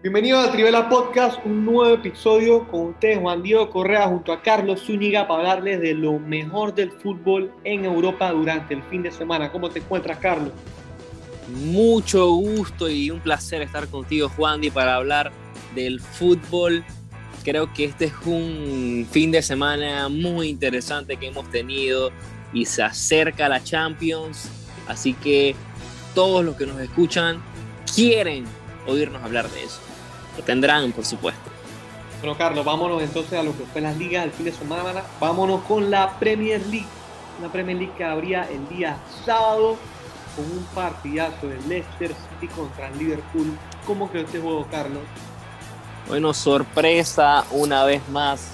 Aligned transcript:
Bienvenido 0.00 0.38
a 0.38 0.52
Trivela 0.52 0.88
Podcast, 0.88 1.44
un 1.44 1.64
nuevo 1.64 1.92
episodio 1.92 2.68
con 2.68 2.90
ustedes, 2.90 3.18
Juan 3.18 3.42
Diego 3.42 3.68
Correa, 3.68 4.06
junto 4.06 4.32
a 4.32 4.40
Carlos 4.42 4.84
Zúñiga, 4.86 5.26
para 5.26 5.40
hablarles 5.40 5.80
de 5.80 5.92
lo 5.92 6.20
mejor 6.20 6.72
del 6.72 6.92
fútbol 6.92 7.52
en 7.64 7.84
Europa 7.84 8.30
durante 8.30 8.74
el 8.74 8.82
fin 8.84 9.02
de 9.02 9.10
semana. 9.10 9.50
¿Cómo 9.50 9.70
te 9.70 9.80
encuentras, 9.80 10.18
Carlos? 10.18 10.52
Mucho 11.64 12.30
gusto 12.30 12.88
y 12.88 13.10
un 13.10 13.18
placer 13.18 13.60
estar 13.60 13.88
contigo, 13.88 14.28
Juan, 14.28 14.60
Di, 14.60 14.70
para 14.70 14.94
hablar 14.94 15.32
del 15.74 15.98
fútbol. 15.98 16.84
Creo 17.42 17.72
que 17.72 17.86
este 17.86 18.04
es 18.04 18.12
un 18.24 19.04
fin 19.10 19.32
de 19.32 19.42
semana 19.42 20.08
muy 20.08 20.46
interesante 20.46 21.16
que 21.16 21.26
hemos 21.26 21.50
tenido 21.50 22.12
y 22.52 22.66
se 22.66 22.84
acerca 22.84 23.48
la 23.48 23.64
Champions, 23.64 24.48
así 24.86 25.12
que 25.14 25.56
todos 26.14 26.44
los 26.44 26.54
que 26.54 26.66
nos 26.66 26.80
escuchan 26.80 27.42
quieren 27.92 28.44
oírnos 28.86 29.24
hablar 29.24 29.50
de 29.50 29.64
eso. 29.64 29.87
Lo 30.38 30.44
tendrán, 30.44 30.92
por 30.92 31.04
supuesto. 31.04 31.50
Bueno, 32.20 32.38
Carlos, 32.38 32.64
vámonos 32.64 33.02
entonces 33.02 33.38
a 33.38 33.42
lo 33.42 33.56
que 33.56 33.64
fue 33.64 33.80
las 33.80 33.96
ligas 33.96 34.22
del 34.22 34.32
fin 34.32 34.46
de 34.46 34.52
semana. 34.52 35.02
Vámonos 35.20 35.62
con 35.64 35.90
la 35.90 36.18
Premier 36.18 36.64
League. 36.66 36.86
Una 37.38 37.52
Premier 37.52 37.76
League 37.76 37.92
que 37.96 38.04
abría 38.04 38.48
el 38.50 38.68
día 38.68 38.96
sábado 39.24 39.76
con 40.34 40.44
un 40.44 40.64
partidazo 40.74 41.48
de 41.48 41.60
Leicester 41.68 42.10
City 42.10 42.52
contra 42.54 42.88
el 42.88 42.98
Liverpool. 42.98 43.58
¿Cómo 43.86 44.10
quedó 44.10 44.22
este 44.22 44.40
juego, 44.40 44.66
Carlos? 44.70 45.02
Bueno, 46.08 46.32
sorpresa 46.32 47.44
una 47.50 47.84
vez 47.84 48.08
más 48.08 48.52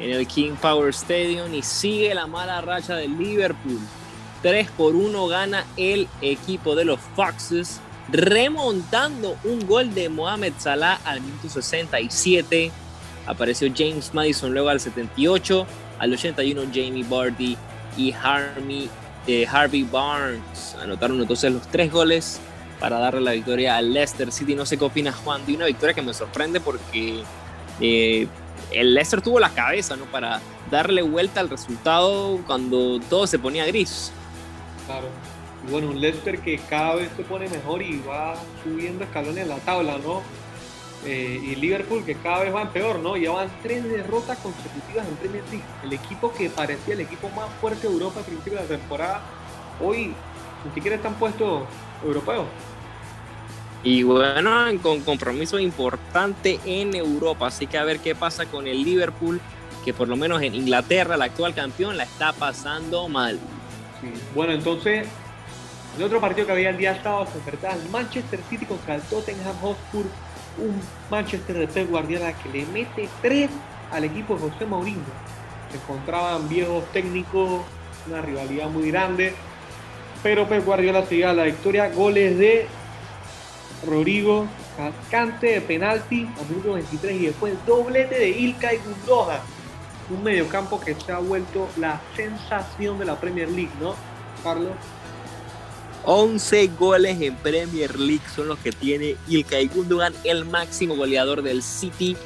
en 0.00 0.10
el 0.10 0.26
King 0.26 0.52
Power 0.60 0.90
Stadium 0.90 1.54
y 1.54 1.62
sigue 1.62 2.14
la 2.14 2.26
mala 2.26 2.60
racha 2.60 2.96
del 2.96 3.16
Liverpool. 3.16 3.78
3 4.42 4.70
por 4.70 4.94
1 4.94 5.26
gana 5.26 5.64
el 5.76 6.08
equipo 6.20 6.74
de 6.74 6.84
los 6.84 6.98
Foxes, 7.14 7.80
remontando 8.12 9.36
un 9.44 9.66
gol 9.66 9.94
de 9.94 10.08
Mohamed 10.08 10.54
Salah 10.58 11.00
al 11.04 11.20
minuto 11.20 11.48
67. 11.48 12.70
Apareció 13.26 13.72
James 13.74 14.12
Madison 14.14 14.52
luego 14.52 14.68
al 14.68 14.80
78, 14.80 15.66
al 15.98 16.12
81 16.12 16.62
Jamie 16.72 17.04
Vardy 17.04 17.56
y 17.96 18.12
Harvey, 18.12 18.88
eh, 19.26 19.46
Harvey 19.46 19.84
Barnes 19.84 20.76
anotaron 20.80 21.20
entonces 21.20 21.52
los 21.52 21.66
tres 21.68 21.92
goles 21.92 22.40
para 22.78 22.98
darle 22.98 23.20
la 23.20 23.32
victoria 23.32 23.76
al 23.76 23.92
Leicester 23.92 24.32
City. 24.32 24.54
No 24.54 24.64
sé 24.64 24.78
qué 24.78 24.84
opinas, 24.84 25.14
Juan, 25.16 25.44
de 25.46 25.54
una 25.54 25.66
victoria 25.66 25.94
que 25.94 26.02
me 26.02 26.14
sorprende 26.14 26.60
porque 26.60 27.22
eh, 27.80 28.26
el 28.72 28.94
Leicester 28.94 29.20
tuvo 29.20 29.38
la 29.38 29.50
cabeza 29.50 29.96
¿no? 29.96 30.06
para 30.06 30.40
darle 30.70 31.02
vuelta 31.02 31.40
al 31.40 31.50
resultado 31.50 32.40
cuando 32.46 32.98
todo 33.00 33.26
se 33.26 33.38
ponía 33.38 33.66
gris. 33.66 34.12
Claro. 34.86 35.08
Bueno, 35.70 35.88
un 35.88 36.00
Leicester 36.00 36.40
que 36.40 36.58
cada 36.58 36.96
vez 36.96 37.10
se 37.16 37.22
pone 37.22 37.48
mejor 37.48 37.80
y 37.80 38.00
va 38.00 38.34
subiendo 38.64 39.04
escalones 39.04 39.44
en 39.44 39.48
la 39.48 39.58
tabla, 39.58 39.98
¿no? 39.98 40.22
Eh, 41.06 41.40
y 41.42 41.54
Liverpool 41.54 42.04
que 42.04 42.16
cada 42.16 42.40
vez 42.40 42.54
va 42.54 42.62
en 42.62 42.68
peor, 42.68 42.98
¿no? 42.98 43.16
Llevan 43.16 43.48
tres 43.62 43.84
derrotas 43.84 44.38
consecutivas 44.38 45.06
en 45.06 45.14
Premier 45.16 45.44
League. 45.50 45.64
El 45.84 45.92
equipo 45.92 46.32
que 46.32 46.50
parecía 46.50 46.94
el 46.94 47.00
equipo 47.00 47.28
más 47.30 47.48
fuerte 47.60 47.86
de 47.86 47.92
Europa 47.92 48.20
a 48.20 48.22
principio 48.24 48.54
de 48.54 48.62
la 48.62 48.68
temporada, 48.68 49.22
hoy 49.80 50.12
ni 50.64 50.74
siquiera 50.74 50.96
están 50.96 51.14
puestos 51.14 51.62
europeos. 52.04 52.46
Y 53.82 54.02
bueno, 54.02 54.50
con 54.82 55.00
compromiso 55.00 55.58
importante 55.58 56.60
en 56.66 56.94
Europa, 56.94 57.46
así 57.46 57.66
que 57.66 57.78
a 57.78 57.84
ver 57.84 58.00
qué 58.00 58.14
pasa 58.14 58.44
con 58.44 58.66
el 58.66 58.82
Liverpool, 58.84 59.40
que 59.84 59.94
por 59.94 60.08
lo 60.08 60.16
menos 60.16 60.42
en 60.42 60.54
Inglaterra, 60.54 61.14
el 61.14 61.22
actual 61.22 61.54
campeón, 61.54 61.96
la 61.96 62.02
está 62.02 62.34
pasando 62.34 63.08
mal. 63.08 63.38
Bueno, 64.34 64.52
entonces, 64.52 65.08
el 65.96 66.02
otro 66.02 66.20
partido 66.20 66.46
que 66.46 66.52
había 66.52 66.70
el 66.70 66.76
día 66.76 67.02
sábado 67.02 67.26
se 67.26 67.38
enfrentaba 67.38 67.74
el 67.74 67.88
Manchester 67.90 68.40
City 68.48 68.66
contra 68.66 68.94
el 68.94 69.02
Tottenham 69.02 69.56
Hotspur, 69.60 70.04
un 70.58 70.80
Manchester 71.10 71.58
de 71.58 71.68
Pep 71.68 71.90
Guardiola 71.90 72.32
que 72.32 72.48
le 72.48 72.66
mete 72.66 73.08
tres 73.22 73.50
al 73.90 74.04
equipo 74.04 74.34
de 74.34 74.50
José 74.50 74.66
Mourinho. 74.66 75.00
Se 75.70 75.76
encontraban 75.76 76.48
viejos 76.48 76.84
técnicos, 76.92 77.62
una 78.06 78.22
rivalidad 78.22 78.68
muy 78.68 78.90
grande, 78.90 79.34
pero 80.22 80.48
Pep 80.48 80.64
Guardiola 80.64 81.04
se 81.06 81.16
lleva 81.16 81.32
la 81.32 81.44
victoria, 81.44 81.90
goles 81.90 82.38
de 82.38 82.66
Rodrigo 83.86 84.46
Cante 85.10 85.46
de 85.48 85.60
penalti 85.60 86.28
a 86.40 86.48
minuto 86.48 86.72
23 86.74 87.20
y 87.20 87.26
después 87.26 87.54
doblete 87.66 88.18
de 88.18 88.30
Ilkay 88.30 88.78
Gundogan. 88.78 89.40
Un 90.08 90.22
mediocampo 90.24 90.80
que 90.80 90.94
se 90.94 91.12
ha 91.12 91.18
vuelto 91.18 91.68
la 91.76 92.00
sensación 92.16 92.98
de 92.98 93.04
la 93.04 93.16
Premier 93.20 93.48
League, 93.48 93.70
¿no, 93.80 93.94
Carlos? 94.42 94.72
11 96.04 96.70
goles 96.78 97.20
en 97.20 97.36
Premier 97.36 97.98
League 97.98 98.22
son 98.34 98.48
los 98.48 98.58
que 98.58 98.72
tiene 98.72 99.16
Ilkay 99.28 99.68
Gundogan, 99.68 100.14
el 100.24 100.44
máximo 100.44 100.96
goleador 100.96 101.42
del 101.42 101.62
City. 101.62 102.16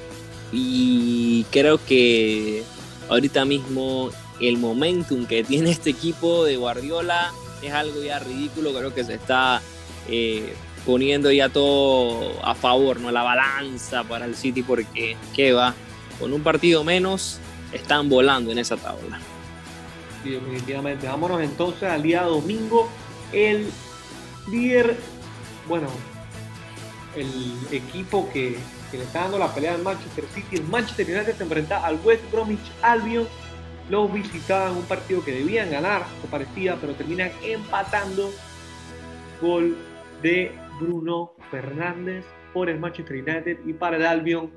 Y 0.53 1.45
creo 1.51 1.85
que 1.85 2.63
ahorita 3.09 3.45
mismo 3.45 4.11
el 4.41 4.59
momentum 4.59 5.27
que 5.27 5.43
tiene 5.45 5.71
este 5.71 5.91
equipo 5.91 6.45
de 6.45 6.57
Guardiola 6.57 7.33
es 7.63 7.73
algo 7.73 8.03
ya 8.03 8.19
ridículo. 8.19 8.73
Creo 8.73 8.95
que 8.95 9.05
se 9.05 9.15
está 9.15 9.61
eh, 10.09 10.55
poniendo 10.87 11.33
ya 11.33 11.49
todo 11.49 12.45
a 12.45 12.55
favor, 12.55 13.01
¿no? 13.01 13.11
La 13.11 13.23
balanza 13.23 14.05
para 14.05 14.27
el 14.27 14.37
City 14.37 14.63
porque, 14.63 15.17
¿qué 15.35 15.53
va? 15.53 15.75
Con 16.21 16.33
un 16.33 16.43
partido 16.43 16.85
menos, 16.85 17.39
están 17.73 18.09
volando 18.09 18.53
en 18.53 18.59
esa 18.59 18.77
tabla. 18.77 19.19
Sí, 20.23 20.31
definitivamente. 20.31 21.07
Vámonos 21.07 21.41
entonces 21.43 21.85
al 21.85 22.03
día 22.03 22.23
domingo. 22.23 22.89
El 23.35 23.71
líder, 24.51 24.97
bueno, 25.69 25.89
el 27.17 27.29
equipo 27.73 28.31
que, 28.33 28.57
que, 28.91 28.99
le 28.99 29.05
está 29.05 29.23
dando 29.23 29.39
la 29.39 29.53
pelea 29.53 29.75
al 29.75 29.83
Manchester 29.83 30.25
City, 30.33 30.57
el 30.57 30.65
Manchester 30.65 31.07
United 31.07 31.37
se 31.37 31.43
enfrenta 31.43 31.85
al 31.85 31.99
West 32.05 32.23
Bromwich 32.31 32.73
Albion. 32.83 33.27
Los 33.91 34.13
visitaban 34.13 34.77
un 34.77 34.85
partido 34.85 35.23
que 35.23 35.33
debían 35.33 35.71
ganar, 35.71 36.05
parecía, 36.31 36.77
pero 36.81 36.95
terminan 36.95 37.31
empatando. 37.43 38.31
Gol 39.43 39.77
de 40.23 40.53
Bruno 40.81 41.33
Fernández 41.51 42.25
por 42.53 42.71
el 42.71 42.79
Manchester 42.79 43.17
United 43.17 43.59
y 43.67 43.73
para 43.73 43.97
el 43.97 44.07
Albion 44.07 44.51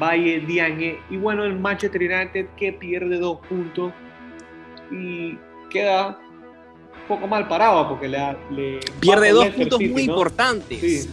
Valle 0.00 0.40
Diagne. 0.40 0.98
Y 1.10 1.16
bueno, 1.16 1.44
el 1.44 1.58
Manchester 1.58 2.00
United 2.00 2.46
que 2.56 2.72
pierde 2.72 3.18
dos 3.18 3.44
puntos 3.46 3.92
y 4.90 5.38
queda 5.70 6.18
poco 7.08 7.26
mal 7.26 7.48
parado 7.48 7.88
porque 7.88 8.08
le, 8.08 8.36
le 8.50 8.80
pierde 9.00 9.30
dos 9.30 9.48
puntos 9.48 9.78
City, 9.78 9.92
muy 9.92 10.06
¿no? 10.06 10.12
importantes. 10.12 10.80
Sí. 10.80 11.10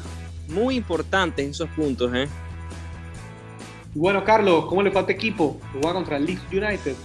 Muy 0.48 0.76
importantes 0.76 1.48
esos 1.48 1.70
puntos, 1.70 2.12
¿eh? 2.14 2.28
Y 3.94 4.00
bueno, 4.00 4.24
Carlos, 4.24 4.66
¿cómo 4.68 4.82
le 4.82 4.92
falta 4.92 5.12
equipo? 5.12 5.60
Juega 5.74 5.94
contra 5.94 6.18
el 6.18 6.26
Leeds 6.26 6.44
United. 6.52 6.96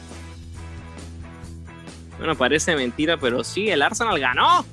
Bueno, 2.19 2.35
parece 2.37 2.77
mentira, 2.77 3.17
pero 3.17 3.43
sí, 3.43 3.69
el 3.69 3.83
Arsenal 3.83 4.19
ganó. 4.19 4.65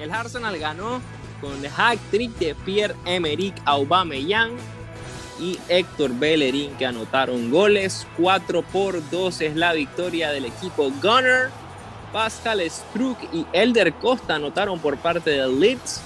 El 0.00 0.12
Arsenal 0.12 0.58
ganó 0.58 1.00
con 1.40 1.64
el 1.64 1.70
hack 1.70 1.98
trick 2.10 2.36
de 2.38 2.54
Pierre-Emerick 2.54 3.54
Aubameyang 3.64 4.52
y 5.40 5.58
Héctor 5.68 6.12
Bellerín 6.18 6.72
que 6.76 6.86
anotaron 6.86 7.50
goles. 7.50 8.06
4 8.16 8.62
por 8.62 9.08
2 9.10 9.40
es 9.40 9.56
la 9.56 9.72
victoria 9.72 10.30
del 10.30 10.44
equipo 10.46 10.90
Gunner. 11.02 11.50
Pascal 12.14 12.62
Struck 12.70 13.18
y 13.32 13.44
Elder 13.52 13.92
Costa 13.94 14.36
anotaron 14.36 14.78
por 14.78 14.96
parte 14.98 15.30
del 15.30 15.58
Leeds, 15.58 16.00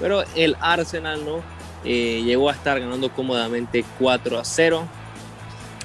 pero 0.00 0.24
el 0.34 0.56
Arsenal 0.60 1.24
no 1.24 1.42
eh, 1.84 2.22
llegó 2.24 2.50
a 2.50 2.52
estar 2.54 2.80
ganando 2.80 3.08
cómodamente 3.12 3.84
4 4.00 4.40
a 4.40 4.44
0. 4.44 4.88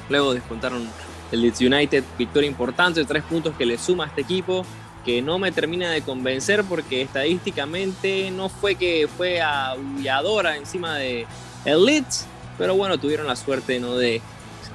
Luego 0.09 0.34
descontaron 0.34 0.90
el 1.31 1.41
Leeds 1.41 1.62
United, 1.62 2.03
victoria 2.18 2.50
importante, 2.50 3.06
tres 3.06 3.22
puntos 3.22 3.56
que 3.56 3.68
le 3.68 3.78
suma 3.78 4.06
a 4.06 4.07
este 4.07 4.22
equipo 4.22 4.66
que 5.06 5.22
no 5.22 5.38
me 5.38 5.52
termina 5.52 5.91
de 5.91 6.01
convencer 6.01 6.63
porque 6.63 7.03
estadísticamente 7.03 8.31
no 8.31 8.50
fue 8.50 8.74
que 8.74 9.07
fue 9.07 9.40
aulladora 9.40 10.57
encima 10.57 10.95
de 10.95 11.27
Leeds, 11.63 12.25
pero 12.57 12.75
bueno, 12.75 12.98
tuvieron 12.98 13.27
la 13.27 13.36
suerte 13.36 13.80
¿no? 13.80 13.95
de 13.95 14.19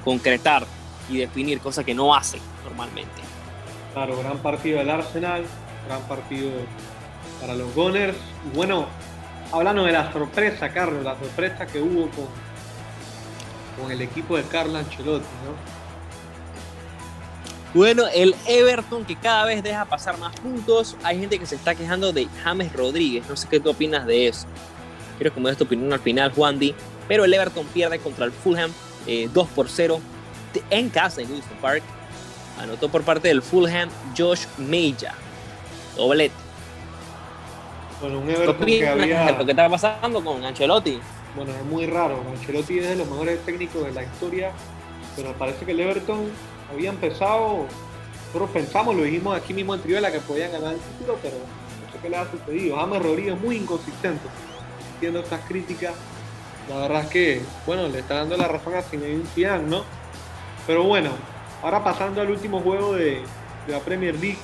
concretar 0.05 0.65
y 1.09 1.17
definir 1.17 1.59
cosas 1.59 1.83
que 1.83 1.93
no 1.93 2.15
hacen 2.15 2.39
normalmente. 2.63 3.34
Claro, 3.95 4.19
gran 4.19 4.39
partido 4.39 4.79
del 4.79 4.89
Arsenal, 4.89 5.45
gran 5.87 6.01
partido 6.01 6.51
para 7.39 7.55
los 7.55 7.73
Gunners. 7.73 8.17
Bueno, 8.53 8.87
hablando 9.53 9.85
de 9.85 9.93
la 9.93 10.11
sorpresa, 10.11 10.67
Carlos, 10.73 11.01
la 11.01 11.17
sorpresa 11.17 11.65
que 11.65 11.81
hubo 11.81 12.09
con, 12.09 12.27
con 13.81 13.89
el 13.93 14.01
equipo 14.01 14.35
de 14.35 14.43
Carlo 14.43 14.77
Ancelotti, 14.77 15.23
¿no? 15.23 15.75
Bueno, 17.73 18.03
el 18.13 18.35
Everton 18.45 19.05
que 19.05 19.15
cada 19.15 19.45
vez 19.45 19.63
deja 19.63 19.85
pasar 19.85 20.17
más 20.17 20.37
puntos. 20.41 20.97
Hay 21.01 21.17
gente 21.17 21.39
que 21.39 21.45
se 21.45 21.55
está 21.55 21.73
quejando 21.73 22.11
de 22.11 22.27
James 22.43 22.73
Rodríguez. 22.73 23.23
No 23.29 23.37
sé 23.37 23.47
qué 23.47 23.61
tú 23.61 23.69
opinas 23.69 24.05
de 24.05 24.27
eso. 24.27 24.45
Quiero 25.17 25.33
que 25.33 25.39
me 25.39 25.47
des 25.47 25.57
tu 25.57 25.63
opinión 25.63 25.93
al 25.93 26.01
final, 26.01 26.33
Juan 26.33 26.59
Di. 26.59 26.75
Pero 27.07 27.23
el 27.23 27.33
Everton 27.33 27.65
pierde 27.67 27.99
contra 27.99 28.25
el 28.25 28.33
Fulham 28.33 28.73
eh, 29.07 29.29
2 29.33 29.47
por 29.55 29.69
0 29.69 30.01
en 30.69 30.89
casa 30.89 31.21
en 31.21 31.31
Wilson 31.31 31.57
Park. 31.61 31.83
Anotó 32.59 32.89
por 32.89 33.03
parte 33.03 33.27
del 33.27 33.41
Fulham 33.41 33.89
Josh 34.17 34.45
Meja. 34.57 35.13
Doblete. 35.95 36.33
Bueno, 38.01 38.19
un 38.19 38.29
Everton 38.29 38.65
que 38.65 38.87
había... 38.87 39.37
que 39.37 39.51
estaba 39.51 39.69
pasando 39.69 40.23
con 40.23 40.43
Ancelotti? 40.43 40.99
bueno, 41.35 41.51
es 41.51 41.65
muy 41.65 41.85
raro. 41.85 42.21
Ancelotti 42.29 42.79
es 42.79 42.87
de 42.87 42.95
los 42.95 43.09
mejores 43.09 43.39
técnicos 43.45 43.85
de 43.85 43.91
la 43.91 44.03
historia, 44.03 44.51
pero 45.15 45.33
parece 45.33 45.65
que 45.65 45.71
el 45.71 45.79
Everton 45.79 46.29
había 46.71 46.89
empezado, 46.89 47.65
nosotros 48.27 48.49
pensamos, 48.51 48.95
lo 48.95 49.03
dijimos 49.03 49.37
aquí 49.37 49.53
mismo 49.53 49.75
en 49.75 49.81
Trivela 49.81 50.11
que 50.11 50.19
podían 50.19 50.51
ganar 50.51 50.73
el 50.73 50.79
título, 50.79 51.17
pero 51.21 51.35
no 51.35 51.91
sé 51.91 51.99
qué 52.01 52.09
le 52.09 52.17
ha 52.17 52.31
sucedido. 52.31 52.77
James 52.77 53.01
Rodríguez 53.01 53.39
muy 53.39 53.57
inconsistente, 53.57 54.27
haciendo 54.95 55.19
estas 55.19 55.41
críticas. 55.41 55.93
La 56.69 56.77
verdad 56.77 57.03
es 57.03 57.09
que, 57.09 57.41
bueno, 57.65 57.87
le 57.87 57.99
está 57.99 58.15
dando 58.15 58.37
la 58.37 58.47
razón 58.47 58.75
a 58.75 58.81
Zinedine 58.81 59.25
Zidane, 59.35 59.67
¿no? 59.67 59.83
Pero 60.65 60.83
bueno, 60.83 61.11
ahora 61.65 61.83
pasando 61.83 62.21
al 62.21 62.29
último 62.29 62.61
juego 62.61 62.93
de, 62.93 63.23
la 63.67 63.79
Premier 63.79 64.13
League, 64.13 64.37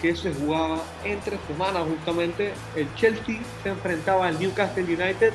que 0.00 0.14
se 0.14 0.32
jugaba 0.32 0.78
entre 1.02 1.36
semanas 1.48 1.82
justamente, 1.88 2.54
el 2.76 2.94
Chelsea 2.94 3.40
se 3.64 3.70
enfrentaba 3.70 4.28
al 4.28 4.38
Newcastle 4.38 4.84
United 4.84 5.32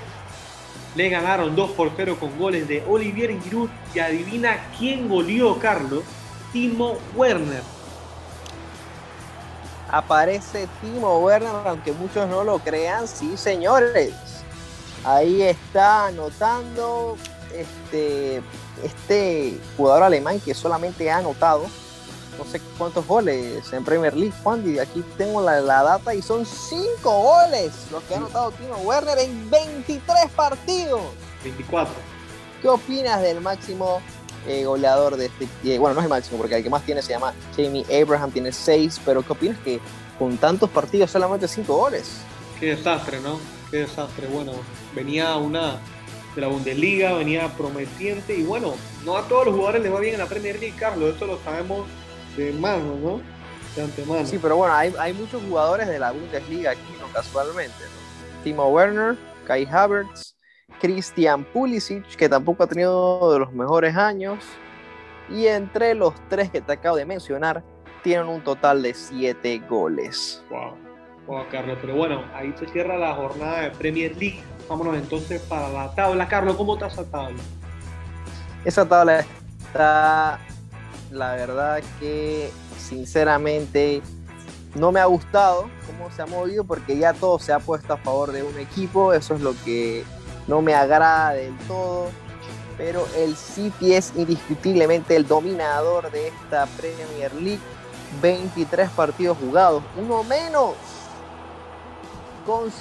le 0.96 1.10
ganaron 1.10 1.56
2 1.56 1.72
por 1.72 1.92
0 1.96 2.18
con 2.20 2.38
goles 2.38 2.68
de 2.68 2.84
Olivier 2.88 3.38
Giroud 3.42 3.70
y 3.94 4.00
adivina 4.00 4.58
quién 4.78 5.08
goleó 5.08 5.58
Carlos, 5.60 6.04
Timo 6.52 6.98
Werner. 7.16 7.64
Aparece 9.90 10.68
Timo 10.82 11.20
Werner, 11.20 11.52
aunque 11.66 11.94
muchos 11.94 12.28
no 12.30 12.44
lo 12.44 12.60
crean, 12.60 13.08
sí 13.08 13.38
señores. 13.38 14.14
Ahí 15.06 15.42
está 15.42 16.08
anotando 16.08 17.18
este, 17.56 18.42
este 18.84 19.58
jugador 19.78 20.04
alemán 20.04 20.40
que 20.40 20.54
solamente 20.54 21.10
ha 21.10 21.18
anotado 21.18 21.66
no 22.38 22.52
sé 22.52 22.62
cuántos 22.78 23.06
goles 23.06 23.72
en 23.72 23.84
Premier 23.84 24.16
League, 24.16 24.34
Juan, 24.44 24.64
y 24.68 24.80
aquí 24.80 25.04
tengo 25.18 25.42
la, 25.42 25.62
data 25.62 26.14
y 26.14 26.22
son 26.22 26.46
5 26.46 27.02
goles 27.04 27.72
los 27.92 28.04
que 28.04 28.16
ha 28.16 28.18
anotado 28.18 28.52
Timo 28.52 28.78
Werner 28.78 29.20
en 29.20 29.50
23 29.50 30.32
partidos. 30.36 31.02
24. 31.44 31.94
¿Qué 32.62 32.68
opinas 32.70 33.22
del 33.22 33.42
máximo 33.42 34.02
eh, 34.48 34.66
goleador 34.66 35.18
de 35.18 35.26
este? 35.28 35.48
Eh, 35.64 35.78
bueno, 35.78 35.96
no 35.96 36.02
es 36.02 36.06
el 36.06 36.10
máximo 36.10 36.38
porque 36.38 36.56
el 36.56 36.64
que 36.64 36.70
más 36.70 36.84
tiene 36.84 37.02
se 37.02 37.14
llama 37.14 37.34
Jamie 37.56 37.86
Abraham, 38.02 38.32
tiene 38.32 38.52
6, 38.52 39.02
pero 39.06 39.24
¿qué 39.24 39.34
opinas 39.34 39.58
que 39.60 39.80
con 40.18 40.38
tantos 40.38 40.70
partidos 40.70 41.12
solamente 41.12 41.48
5 41.48 41.76
goles? 41.76 42.22
Qué 42.60 42.76
desastre, 42.76 43.20
¿no? 43.22 43.40
Qué 43.70 43.78
desastre. 43.78 44.28
Bueno, 44.28 44.54
venía 44.96 45.36
una 45.38 45.80
de 46.36 46.42
la 46.42 46.48
Bundesliga, 46.48 47.14
venía 47.14 47.48
prometiente 47.58 48.36
y 48.36 48.44
bueno, 48.44 48.74
no 49.06 49.18
a 49.18 49.28
todos 49.28 49.46
los 49.48 49.56
jugadores 49.56 49.84
les 49.84 49.94
va 49.94 50.00
bien 50.00 50.14
en 50.14 50.20
la 50.20 50.28
Premier 50.28 50.60
League, 50.60 50.76
Carlos, 50.78 51.16
eso 51.16 51.26
lo 51.26 51.40
sabemos 51.40 51.88
de 52.38 52.54
mano, 52.54 52.96
¿no? 53.02 53.22
De 53.76 53.84
antemano. 53.84 54.26
Sí, 54.26 54.40
pero 54.42 54.58
bueno, 54.58 54.74
hay, 54.74 54.94
hay 55.00 55.14
muchos 55.14 55.42
jugadores 55.44 55.88
de 55.88 56.00
la 56.00 56.12
Bundesliga 56.12 56.72
aquí, 56.72 56.94
¿no? 57.00 57.08
Casualmente, 57.14 57.84
¿no? 57.84 58.44
Timo 58.44 58.68
Werner, 58.70 59.18
Kai 59.46 59.68
Havertz, 59.70 60.36
Christian 60.80 61.44
Pulisic, 61.44 62.16
que 62.16 62.28
tampoco 62.28 62.64
ha 62.64 62.68
tenido 62.68 63.32
de 63.34 63.40
los 63.40 63.54
mejores 63.54 63.96
años. 63.96 64.44
Y 65.30 65.48
entre 65.48 65.94
los 65.94 66.14
tres 66.28 66.50
que 66.50 66.60
te 66.60 66.74
acabo 66.74 66.98
de 66.98 67.06
mencionar, 67.06 67.64
tienen 68.04 68.28
un 68.28 68.44
total 68.44 68.82
de 68.82 68.94
siete 68.94 69.62
goles. 69.70 70.44
Wow, 70.50 70.76
Carlos. 71.50 71.78
Pero 71.82 71.96
bueno, 71.96 72.24
ahí 72.34 72.54
se 72.58 72.68
cierra 72.68 72.98
la 72.98 73.16
jornada 73.16 73.62
de 73.62 73.72
Premier 73.72 74.16
League. 74.18 74.42
Vámonos 74.68 74.96
entonces 74.96 75.42
para 75.42 75.70
la 75.70 75.94
tabla. 75.94 76.28
Carlos, 76.28 76.56
¿cómo 76.56 76.74
está 76.74 76.88
esa 76.88 77.04
tabla? 77.06 77.42
Esa 78.66 78.88
tabla 78.88 79.26
está 79.60 80.40
la 81.12 81.36
verdad 81.36 81.82
que 82.00 82.50
sinceramente 82.78 84.02
no 84.76 84.92
me 84.92 85.00
ha 85.00 85.06
gustado 85.06 85.70
cómo 85.86 86.10
se 86.12 86.22
ha 86.22 86.26
movido 86.26 86.64
porque 86.64 86.98
ya 86.98 87.14
todo 87.14 87.40
se 87.40 87.52
ha 87.52 87.60
puesto 87.60 87.94
a 87.94 87.98
favor 87.98 88.32
de 88.32 88.44
un 88.44 88.58
equipo, 88.58 89.14
eso 89.14 89.36
es 89.36 89.42
lo 89.42 89.54
que 89.66 90.04
no 90.48 90.62
me 90.62 90.74
agrada 90.74 91.34
del 91.34 91.56
todo, 91.68 92.10
pero 92.78 93.06
el 93.18 93.36
City 93.36 93.94
es 93.94 94.14
indiscutiblemente 94.16 95.16
el 95.16 95.28
dominador 95.28 96.10
de 96.12 96.30
esta 96.30 96.66
Premier 96.78 97.34
League, 97.36 97.62
23 98.22 98.90
partidos 98.92 99.38
jugados, 99.38 99.84
uno 99.98 100.24
menos, 100.24 100.76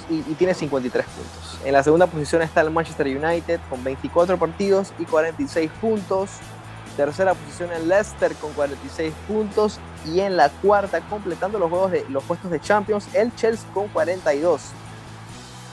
y, 0.09 0.19
y 0.19 0.35
tiene 0.37 0.53
53 0.53 1.05
puntos. 1.05 1.59
En 1.63 1.73
la 1.73 1.83
segunda 1.83 2.07
posición 2.07 2.41
está 2.41 2.61
el 2.61 2.71
Manchester 2.71 3.07
United 3.07 3.59
con 3.69 3.83
24 3.83 4.37
partidos 4.37 4.93
y 4.99 5.05
46 5.05 5.69
puntos. 5.79 6.29
Tercera 6.97 7.33
posición 7.33 7.71
en 7.71 7.87
Leicester 7.87 8.35
con 8.35 8.51
46 8.53 9.13
puntos. 9.27 9.79
Y 10.05 10.19
en 10.19 10.35
la 10.35 10.49
cuarta, 10.49 11.01
completando 11.01 11.59
los, 11.59 11.69
juegos 11.69 11.91
de, 11.91 12.05
los 12.09 12.23
puestos 12.23 12.49
de 12.49 12.59
Champions, 12.59 13.07
el 13.13 13.33
Chelsea 13.35 13.69
con 13.73 13.87
42. 13.89 14.61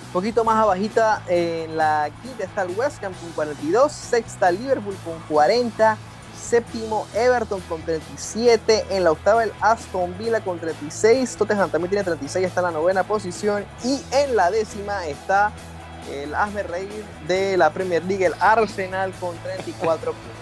Un 0.07 0.13
poquito 0.13 0.45
más 0.45 0.57
abajita, 0.57 1.23
en 1.27 1.77
la 1.77 2.09
quinta 2.23 2.45
está 2.45 2.63
el 2.63 2.79
West 2.79 3.03
Ham 3.05 3.13
con 3.15 3.31
42. 3.33 3.93
Sexta, 3.93 4.51
Liverpool 4.51 4.97
con 5.05 5.19
40. 5.29 5.99
Séptimo, 6.39 7.07
Everton 7.15 7.61
con 7.63 7.83
37. 7.83 8.87
En 8.91 9.05
la 9.05 9.13
octava, 9.13 9.45
el 9.45 9.53
Aston 9.61 10.17
Villa 10.19 10.41
con 10.41 10.59
36. 10.59 11.37
Tottenham 11.37 11.71
también 11.71 11.91
tiene 11.91 12.05
36, 12.05 12.47
está 12.47 12.61
en 12.61 12.67
la 12.67 12.73
novena 12.73 13.03
posición. 13.03 13.65
Y 13.85 14.01
en 14.13 14.37
la 14.37 14.51
décima 14.51 15.07
está 15.07 15.53
el 16.11 16.35
Asme 16.35 16.63
reír 16.63 17.05
de 17.27 17.57
la 17.57 17.71
Premier 17.71 18.03
League, 18.05 18.25
el 18.25 18.35
Arsenal 18.41 19.13
con 19.21 19.37
34 19.39 20.13
puntos. 20.13 20.39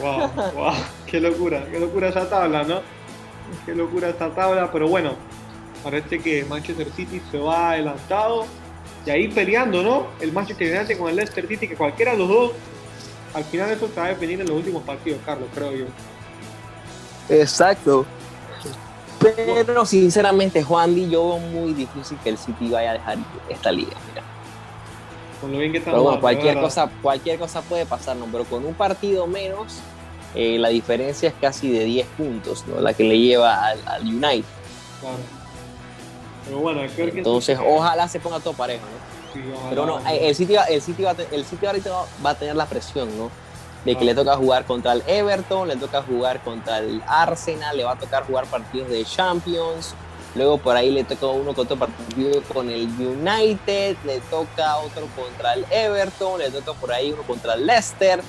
Wow, 0.00 0.52
wow, 0.54 0.74
qué 1.06 1.20
locura, 1.20 1.64
qué 1.70 1.78
locura 1.78 2.08
esa 2.08 2.28
tabla, 2.28 2.64
¿no? 2.64 2.80
Qué 3.64 3.74
locura 3.74 4.08
esta 4.08 4.34
tabla, 4.34 4.72
pero 4.72 4.88
bueno, 4.88 5.12
parece 5.84 6.18
que 6.18 6.44
Manchester 6.44 6.90
City 6.96 7.22
se 7.30 7.38
va 7.38 7.72
adelantado 7.72 8.46
y 9.04 9.10
ahí 9.10 9.28
peleando, 9.28 9.82
¿no? 9.82 10.08
El 10.20 10.32
Manchester 10.32 10.76
United 10.76 10.98
con 10.98 11.08
el 11.08 11.16
Leicester 11.16 11.46
City, 11.46 11.68
que 11.68 11.76
cualquiera 11.76 12.12
de 12.12 12.18
los 12.18 12.28
dos, 12.28 12.52
al 13.36 13.44
final 13.44 13.70
eso 13.70 13.86
se 13.86 14.00
va 14.00 14.06
a 14.06 14.08
definir 14.08 14.40
en 14.40 14.46
los 14.46 14.56
últimos 14.56 14.82
partidos, 14.82 15.20
Carlos, 15.26 15.46
creo 15.54 15.70
yo. 15.72 15.84
Exacto. 17.28 18.06
Pero 19.20 19.84
sinceramente, 19.84 20.62
Juan 20.62 20.94
Di, 20.94 21.10
yo 21.10 21.28
veo 21.28 21.38
muy 21.38 21.74
difícil 21.74 22.16
que 22.24 22.30
el 22.30 22.38
City 22.38 22.70
vaya 22.70 22.92
a 22.92 22.92
dejar 22.94 23.18
esta 23.50 23.70
liga. 23.70 23.92
Mira. 24.08 24.22
Con 25.38 25.52
lo 25.52 25.58
bien 25.58 25.70
que 25.70 25.82
pero 25.82 26.02
bueno, 26.02 26.18
cualquier 26.18 26.58
cosa, 26.58 26.90
cualquier 27.02 27.38
cosa 27.38 27.60
puede 27.60 27.84
pasar, 27.84 28.16
¿no? 28.16 28.24
Pero 28.32 28.44
con 28.44 28.64
un 28.64 28.72
partido 28.72 29.26
menos, 29.26 29.80
eh, 30.34 30.58
la 30.58 30.70
diferencia 30.70 31.28
es 31.28 31.34
casi 31.38 31.70
de 31.70 31.84
10 31.84 32.06
puntos, 32.16 32.64
¿no? 32.66 32.80
La 32.80 32.94
que 32.94 33.04
le 33.04 33.18
lleva 33.18 33.66
al, 33.66 33.78
al 33.86 34.02
United. 34.02 34.44
Claro. 35.00 35.16
Pero 36.46 36.58
bueno, 36.58 36.80
creo 36.94 37.12
que 37.12 37.18
Entonces, 37.18 37.58
ojalá 37.62 38.08
se 38.08 38.18
ponga 38.18 38.40
todo 38.40 38.54
parejo, 38.54 38.84
¿no? 38.84 39.05
Pero 39.68 39.86
no, 39.86 39.94
ojalá. 39.96 40.12
el 40.14 40.34
va- 40.54 40.64
el 40.64 40.82
te- 41.14 41.28
el 41.34 41.44
City 41.44 41.66
ahorita 41.66 41.90
va 42.24 42.30
a 42.30 42.34
tener 42.34 42.56
la 42.56 42.66
presión, 42.66 43.08
¿no? 43.18 43.30
De 43.84 43.94
que 43.94 44.02
Ah. 44.02 44.06
le 44.06 44.14
toca 44.14 44.36
jugar 44.36 44.64
contra 44.64 44.92
el 44.92 45.02
Everton, 45.06 45.68
le 45.68 45.76
toca 45.76 46.02
jugar 46.02 46.40
contra 46.42 46.78
el 46.78 47.02
Arsenal, 47.06 47.76
le 47.76 47.84
va 47.84 47.92
a 47.92 47.98
tocar 47.98 48.26
jugar 48.26 48.46
partidos 48.46 48.88
de 48.88 49.04
Champions, 49.04 49.94
luego 50.34 50.58
por 50.58 50.76
ahí 50.76 50.90
le 50.90 51.04
toca 51.04 51.26
uno 51.26 51.54
con 51.54 51.64
otro 51.64 51.76
partido 51.76 52.42
con 52.52 52.68
el 52.70 52.88
United, 52.98 53.96
le 54.04 54.20
toca 54.28 54.78
otro 54.78 55.06
contra 55.14 55.54
el 55.54 55.64
Everton, 55.70 56.38
le 56.40 56.50
toca 56.50 56.72
por 56.72 56.92
ahí 56.92 57.12
uno 57.12 57.22
contra 57.22 57.54
el 57.54 57.64
Leicester, 57.66 58.20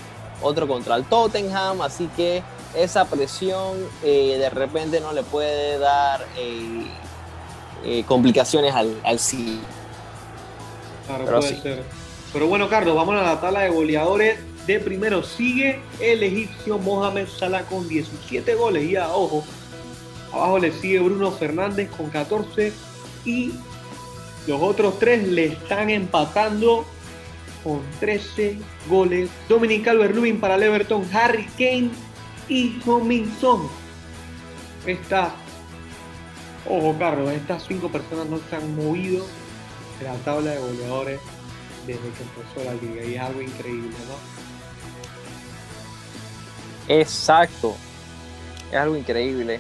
otro 0.42 0.68
contra 0.68 0.96
el 0.96 1.06
Tottenham, 1.06 1.82
así 1.82 2.08
que 2.16 2.44
esa 2.76 3.06
presión 3.06 3.78
eh, 4.04 4.38
de 4.38 4.50
repente 4.52 5.00
no 5.00 5.12
le 5.12 5.24
puede 5.24 5.80
dar 5.80 6.24
eh, 6.38 6.86
eh, 7.84 8.04
complicaciones 8.08 8.76
al, 8.76 9.00
al 9.04 9.18
City. 9.18 9.60
Claro, 11.08 11.26
Pero 11.26 11.40
puede 11.40 11.56
sí. 11.56 11.62
ser. 11.62 11.84
Pero 12.34 12.48
bueno, 12.48 12.70
Carlos, 12.70 12.96
vamos 12.96 13.16
a 13.16 13.24
la 13.24 13.42
tabla 13.42 13.62
de 13.62 13.70
goleadores. 13.70 14.40
De 14.68 14.80
primero 14.80 15.24
sigue 15.24 15.80
el 16.02 16.22
egipcio 16.24 16.78
Mohamed 16.78 17.28
Salah 17.28 17.64
con 17.64 17.88
17 17.88 18.54
goles. 18.56 18.90
Ya, 18.90 19.10
ojo. 19.10 19.46
Abajo 20.34 20.60
le 20.60 20.74
sigue 20.74 21.00
Bruno 21.00 21.32
Fernández 21.32 21.90
con 21.96 22.10
14. 22.10 22.74
Y 23.24 23.54
los 24.46 24.62
otros 24.62 25.00
tres 25.00 25.26
le 25.28 25.46
están 25.46 25.90
empatando 25.90 26.86
con 27.64 27.82
13 28.00 28.58
goles. 28.90 29.30
Dominic 29.48 29.86
Calvert-Lewin 29.86 30.40
para 30.40 30.56
el 30.56 30.64
Everton, 30.64 31.08
Harry 31.14 31.48
Kane 31.58 31.90
y 32.50 32.80
Son. 33.40 33.68
Esta, 34.86 35.34
ojo 36.70 36.96
Carlos, 36.98 37.32
estas 37.32 37.66
cinco 37.68 37.90
personas 37.90 38.28
no 38.28 38.40
se 38.50 38.56
han 38.56 38.76
movido 38.76 39.26
la 40.04 40.14
tabla 40.18 40.52
de 40.52 40.60
goleadores 40.60 41.20
desde 41.86 42.02
que 42.02 42.24
empezó 42.24 42.64
la 42.64 42.74
liga 42.74 43.04
y 43.04 43.16
es 43.16 43.22
algo 43.22 43.42
increíble, 43.42 43.96
¿no? 44.08 44.48
Exacto. 46.94 47.76
Es 48.72 48.78
algo 48.78 48.96
increíble. 48.96 49.60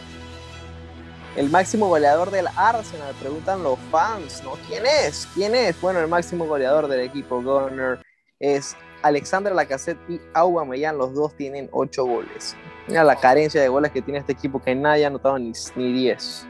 El 1.35 1.49
máximo 1.49 1.87
goleador 1.87 2.31
del 2.31 2.47
Arsenal, 2.55 3.13
preguntan 3.19 3.61
los 3.63 3.77
fans, 3.91 4.41
¿no? 4.43 4.53
¿Quién 4.67 4.83
es? 4.85 5.27
¿Quién 5.35 5.53
es? 5.53 5.79
Bueno, 5.79 5.99
el 5.99 6.07
máximo 6.07 6.45
goleador 6.45 6.87
del 6.87 7.01
equipo 7.01 7.41
Gunner 7.41 7.99
es 8.39 8.75
Alexander 9.03 9.53
Lacazette 9.53 9.99
y 10.09 10.19
Aubameyang, 10.33 10.97
los 10.97 11.13
dos 11.13 11.35
tienen 11.35 11.69
8 11.71 12.05
goles. 12.05 12.55
Mira 12.87 13.03
la 13.03 13.15
carencia 13.17 13.61
de 13.61 13.67
goles 13.67 13.91
que 13.91 14.01
tiene 14.01 14.19
este 14.19 14.31
equipo 14.31 14.61
que 14.61 14.73
nadie 14.73 15.05
ha 15.05 15.07
anotado 15.07 15.37
ni, 15.37 15.51
ni 15.75 15.93
10. 15.93 16.47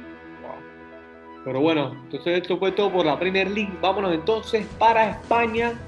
Pero 1.48 1.62
bueno, 1.62 1.94
entonces 2.04 2.42
esto 2.42 2.60
fue 2.60 2.74
todo 2.74 2.92
por 2.92 3.06
la 3.06 3.18
Premier 3.18 3.50
League. 3.50 3.72
Vámonos 3.82 4.14
entonces 4.14 4.66
para 4.78 5.12
España, 5.12 5.80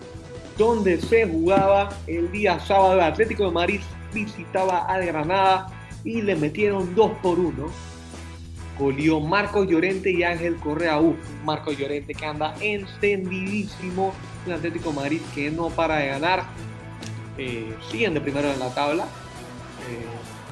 donde 0.57 1.01
se 1.01 1.27
jugaba 1.27 1.89
el 2.07 2.31
día 2.31 2.57
sábado. 2.61 3.01
Atlético 3.01 3.43
de 3.43 3.51
Madrid 3.51 3.81
visitaba 4.13 4.85
al 4.85 5.05
Granada 5.05 5.67
y 6.05 6.21
le 6.21 6.37
metieron 6.37 6.95
2 6.95 7.11
por 7.21 7.37
1. 7.37 7.53
Golió 8.79 9.19
Marcos 9.19 9.67
Llorente 9.67 10.09
y 10.11 10.23
Ángel 10.23 10.55
Correa. 10.55 10.97
Uf, 11.01 11.17
Marcos 11.43 11.77
Llorente 11.77 12.13
que 12.13 12.25
anda 12.25 12.55
encendidísimo. 12.61 14.13
El 14.45 14.53
Atlético 14.53 14.91
de 14.91 14.95
Madrid 14.95 15.21
que 15.35 15.51
no 15.51 15.67
para 15.67 15.97
de 15.97 16.07
ganar. 16.07 16.43
Eh, 17.37 17.75
siguen 17.91 18.13
de 18.13 18.21
primero 18.21 18.49
en 18.49 18.59
la 18.59 18.73
tabla. 18.73 19.03
Eh, 19.03 20.05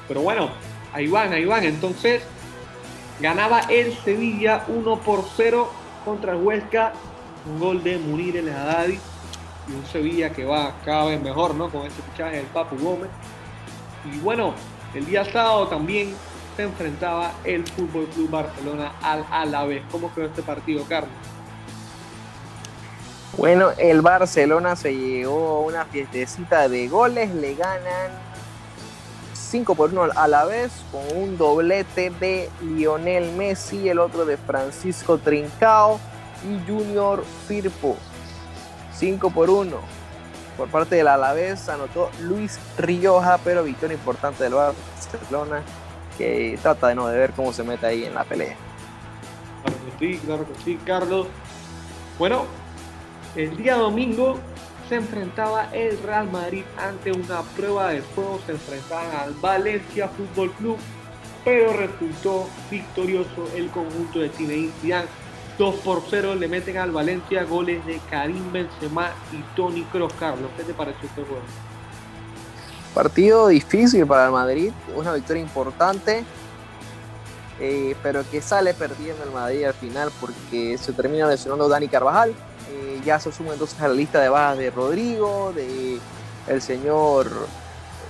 pero 0.06 0.20
bueno, 0.20 0.50
ahí 0.92 1.08
van, 1.08 1.32
ahí 1.32 1.46
van. 1.46 1.64
Entonces, 1.64 2.22
ganaba 3.20 3.60
el 3.68 3.96
Sevilla 3.98 4.64
1 4.68 5.00
por 5.00 5.24
0 5.36 5.70
contra 6.04 6.32
el 6.32 6.42
Huesca. 6.42 6.92
Un 7.46 7.60
gol 7.60 7.82
de 7.82 7.98
Munir 7.98 8.36
El 8.36 8.48
Haddadi. 8.48 8.98
Y 9.68 9.72
un 9.72 9.84
Sevilla 9.86 10.30
que 10.30 10.44
va 10.44 10.72
cada 10.84 11.06
vez 11.06 11.20
mejor, 11.20 11.54
¿no? 11.54 11.70
Con 11.70 11.86
ese 11.86 12.00
fichaje 12.10 12.36
del 12.36 12.46
Papu 12.46 12.76
Gómez. 12.78 13.10
Y 14.10 14.18
bueno, 14.18 14.54
el 14.94 15.04
día 15.04 15.24
sábado 15.24 15.68
también 15.68 16.14
se 16.56 16.62
enfrentaba 16.62 17.32
el 17.44 17.66
Fútbol 17.66 18.06
Club 18.06 18.30
Barcelona 18.30 18.92
al 19.02 19.24
Alavés. 19.30 19.82
¿Cómo 19.90 20.12
quedó 20.14 20.26
este 20.26 20.42
partido, 20.42 20.84
Carlos? 20.88 21.12
Bueno, 23.36 23.70
el 23.76 24.00
Barcelona 24.00 24.74
se 24.74 24.96
llevó 24.96 25.60
una 25.60 25.84
fiestecita 25.84 26.68
de 26.68 26.88
goles, 26.88 27.32
le 27.32 27.54
ganan 27.54 28.27
5 29.50 29.74
por 29.76 29.90
1 29.94 30.10
a 30.14 30.28
la 30.28 30.44
vez 30.44 30.70
con 30.92 31.00
un 31.16 31.38
doblete 31.38 32.10
de 32.10 32.50
Lionel 32.60 33.32
Messi, 33.32 33.88
el 33.88 33.98
otro 33.98 34.26
de 34.26 34.36
Francisco 34.36 35.16
Trincao 35.16 35.98
y 36.44 36.70
Junior 36.70 37.24
Firpo. 37.46 37.96
5 38.92 39.30
por 39.30 39.48
1. 39.48 39.74
Por 40.58 40.68
parte 40.68 40.96
del 40.96 41.08
Alavés 41.08 41.66
anotó 41.70 42.10
Luis 42.20 42.58
Rioja, 42.76 43.38
pero 43.42 43.64
victoria 43.64 43.94
importante 43.96 44.44
del 44.44 44.52
Barcelona 44.52 45.62
que 46.18 46.58
trata 46.60 46.88
de 46.88 46.94
no 46.96 47.06
de 47.06 47.16
ver 47.16 47.32
cómo 47.32 47.50
se 47.54 47.62
mete 47.62 47.86
ahí 47.86 48.04
en 48.04 48.14
la 48.14 48.24
pelea. 48.24 48.54
Claro 49.62 49.78
que 49.98 50.06
sí, 50.06 50.18
claro 50.18 50.46
que 50.46 50.62
sí, 50.62 50.78
Carlos. 50.84 51.26
Bueno, 52.18 52.44
el 53.34 53.56
día 53.56 53.76
domingo 53.76 54.38
se 54.88 54.96
enfrentaba 54.96 55.68
el 55.72 55.98
Real 56.02 56.30
Madrid 56.30 56.64
ante 56.78 57.12
una 57.12 57.42
prueba 57.42 57.90
de 57.90 58.02
fuego, 58.02 58.40
se 58.46 58.52
enfrentaban 58.52 59.10
al 59.16 59.34
Valencia 59.34 60.08
Fútbol 60.08 60.50
Club, 60.52 60.78
pero 61.44 61.74
resultó 61.74 62.48
victorioso 62.70 63.48
el 63.54 63.68
conjunto 63.70 64.20
de 64.20 64.30
Zinedine 64.30 64.72
Zidane. 64.80 65.08
2 65.58 65.74
por 65.76 66.02
0 66.08 66.36
le 66.36 66.46
meten 66.46 66.76
al 66.76 66.92
Valencia 66.92 67.42
goles 67.42 67.84
de 67.84 68.00
Karim 68.08 68.52
Benzema 68.52 69.10
y 69.32 69.42
Tony 69.56 69.82
Kroos. 69.84 70.12
Carlos, 70.14 70.48
¿qué 70.56 70.62
te 70.62 70.72
pareció 70.72 71.08
este 71.08 71.22
juego? 71.22 71.42
Partido 72.94 73.48
difícil 73.48 74.06
para 74.06 74.26
el 74.26 74.32
Madrid, 74.32 74.72
una 74.94 75.12
victoria 75.12 75.42
importante, 75.42 76.24
eh, 77.60 77.96
pero 78.04 78.22
que 78.30 78.40
sale 78.40 78.72
perdiendo 78.72 79.24
el 79.24 79.32
Madrid 79.32 79.64
al 79.64 79.74
final 79.74 80.12
porque 80.20 80.78
se 80.78 80.92
termina 80.92 81.26
lesionando 81.26 81.68
Dani 81.68 81.88
Carvajal 81.88 82.34
eh, 82.70 83.00
ya 83.04 83.18
se 83.18 83.32
suma 83.32 83.52
entonces 83.52 83.80
a 83.80 83.88
la 83.88 83.94
lista 83.94 84.20
de 84.20 84.28
bajas 84.28 84.58
de 84.58 84.70
Rodrigo, 84.70 85.52
de 85.54 85.98
el 86.46 86.62
señor 86.62 87.30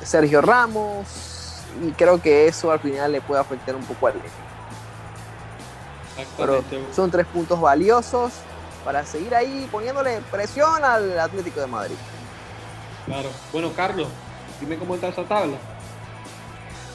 Sergio 0.03 0.41
Ramos, 0.41 1.07
y 1.83 1.93
creo 1.93 2.21
que 2.21 2.47
eso 2.47 2.71
al 2.71 2.81
final 2.81 3.13
le 3.13 3.21
puede 3.21 3.41
afectar 3.41 3.75
un 3.77 3.85
poco 3.85 4.09
al 4.09 4.15
Pero 6.37 6.65
son 6.95 7.11
tres 7.11 7.27
puntos 7.27 7.61
valiosos 7.61 8.33
para 8.85 9.05
seguir 9.05 9.35
ahí 9.35 9.69
poniéndole 9.71 10.21
presión 10.31 10.85
al 10.85 11.19
Atlético 11.19 11.61
de 11.61 11.67
Madrid. 11.67 11.97
Claro. 13.07 13.29
Bueno, 13.53 13.73
Carlos, 13.75 14.09
dime 14.61 14.77
cómo 14.79 14.95
está 14.95 15.09
esa 15.09 15.25
tabla. 15.25 15.57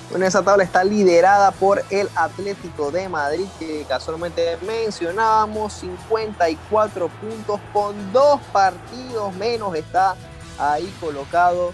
Bueno, 0.10 0.26
esa 0.26 0.44
tabla 0.44 0.64
está 0.64 0.84
liderada 0.84 1.52
por 1.52 1.84
el 1.90 2.08
Atlético 2.16 2.92
de 2.92 3.10
Madrid, 3.10 3.46
que 3.58 3.84
casualmente 3.88 4.58
mencionábamos, 4.66 5.74
54 5.74 7.08
puntos 7.08 7.60
con 7.72 8.14
dos 8.14 8.40
partidos 8.52 9.34
menos 9.36 9.76
está 9.76 10.16
ahí 10.60 10.94
colocado 11.00 11.74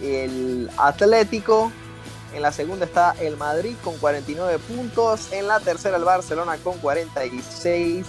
el 0.00 0.70
Atlético. 0.78 1.70
En 2.34 2.42
la 2.42 2.52
segunda 2.52 2.84
está 2.86 3.14
el 3.20 3.36
Madrid 3.36 3.76
con 3.82 3.96
49 3.98 4.58
puntos. 4.58 5.32
En 5.32 5.46
la 5.46 5.60
tercera 5.60 5.96
el 5.96 6.04
Barcelona 6.04 6.56
con 6.62 6.78
46. 6.78 8.06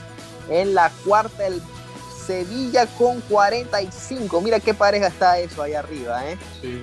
En 0.49 0.73
la 0.73 0.91
cuarta 1.05 1.45
el 1.45 1.61
Sevilla 2.25 2.87
con 2.97 3.21
45. 3.21 4.41
Mira 4.41 4.59
qué 4.59 4.73
pareja 4.73 5.07
está 5.07 5.39
eso 5.39 5.61
ahí 5.61 5.73
arriba, 5.73 6.25
¿eh? 6.29 6.37
Sí 6.61 6.81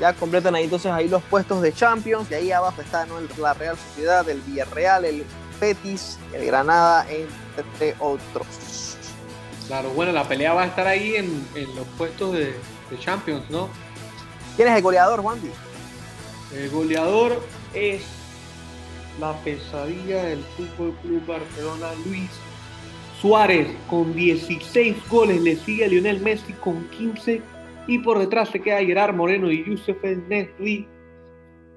ya 0.00 0.12
completan 0.14 0.54
ahí 0.54 0.64
entonces 0.64 0.90
ahí 0.90 1.08
los 1.08 1.22
puestos 1.24 1.62
de 1.62 1.72
Champions 1.72 2.30
y 2.30 2.34
ahí 2.34 2.52
abajo 2.52 2.80
está 2.80 3.06
la 3.38 3.54
Real 3.54 3.76
Sociedad, 3.76 4.28
el 4.28 4.40
Villarreal, 4.40 5.04
el 5.04 5.24
Petis, 5.60 6.18
el 6.32 6.46
Granada, 6.46 7.06
entre 7.08 7.94
otros. 8.00 8.96
Claro, 9.68 9.90
bueno, 9.90 10.12
la 10.12 10.26
pelea 10.26 10.52
va 10.52 10.62
a 10.62 10.66
estar 10.66 10.86
ahí 10.86 11.14
en, 11.16 11.46
los 11.76 11.86
puestos 11.96 12.34
de, 12.34 12.54
Champions, 12.98 13.48
¿no? 13.48 13.70
¿Quién 14.56 14.68
es 14.68 14.76
el 14.76 14.82
goleador, 14.82 15.20
Wandy? 15.20 15.50
El 16.54 16.68
goleador 16.68 17.42
es 17.72 18.02
la 19.18 19.32
pesadilla 19.38 20.24
del 20.24 20.44
Fútbol 20.56 20.94
Club 21.00 21.24
Barcelona, 21.26 21.86
Luis 22.04 22.28
Suárez, 23.20 23.68
con 23.88 24.14
16 24.14 25.08
goles. 25.08 25.40
Le 25.40 25.56
sigue 25.56 25.88
Lionel 25.88 26.20
Messi 26.20 26.52
con 26.52 26.86
15 26.90 27.40
y 27.86 27.98
por 27.98 28.18
detrás 28.18 28.48
se 28.48 28.60
queda 28.60 28.78
Gerard 28.78 29.14
Moreno 29.14 29.50
y 29.50 29.64
Yusef 29.64 30.02
Nesri. 30.28 30.88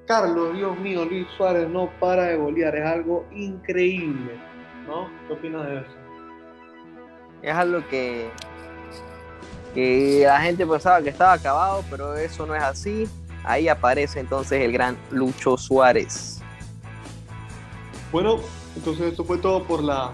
Carlos, 0.05 0.55
Dios 0.55 0.77
mío, 0.79 1.03
Luis 1.05 1.25
Suárez 1.35 1.67
no 1.67 1.89
para 1.99 2.25
de 2.25 2.37
golear, 2.37 2.75
es 2.75 2.85
algo 2.85 3.25
increíble, 3.31 4.39
¿no? 4.85 5.09
¿Qué 5.27 5.33
opinas 5.33 5.65
de 5.65 5.77
eso? 5.79 5.89
Es 7.41 7.53
algo 7.53 7.87
que, 7.89 8.29
que 9.73 10.23
la 10.25 10.39
gente 10.41 10.65
pensaba 10.65 11.01
que 11.01 11.09
estaba 11.09 11.33
acabado, 11.33 11.83
pero 11.89 12.15
eso 12.15 12.45
no 12.45 12.55
es 12.55 12.61
así. 12.61 13.09
Ahí 13.43 13.67
aparece 13.67 14.19
entonces 14.19 14.61
el 14.61 14.71
gran 14.71 14.95
Lucho 15.11 15.57
Suárez. 15.57 16.41
Bueno, 18.11 18.39
entonces 18.75 19.07
esto 19.07 19.23
fue 19.23 19.39
todo 19.39 19.63
por 19.63 19.83
la 19.83 20.11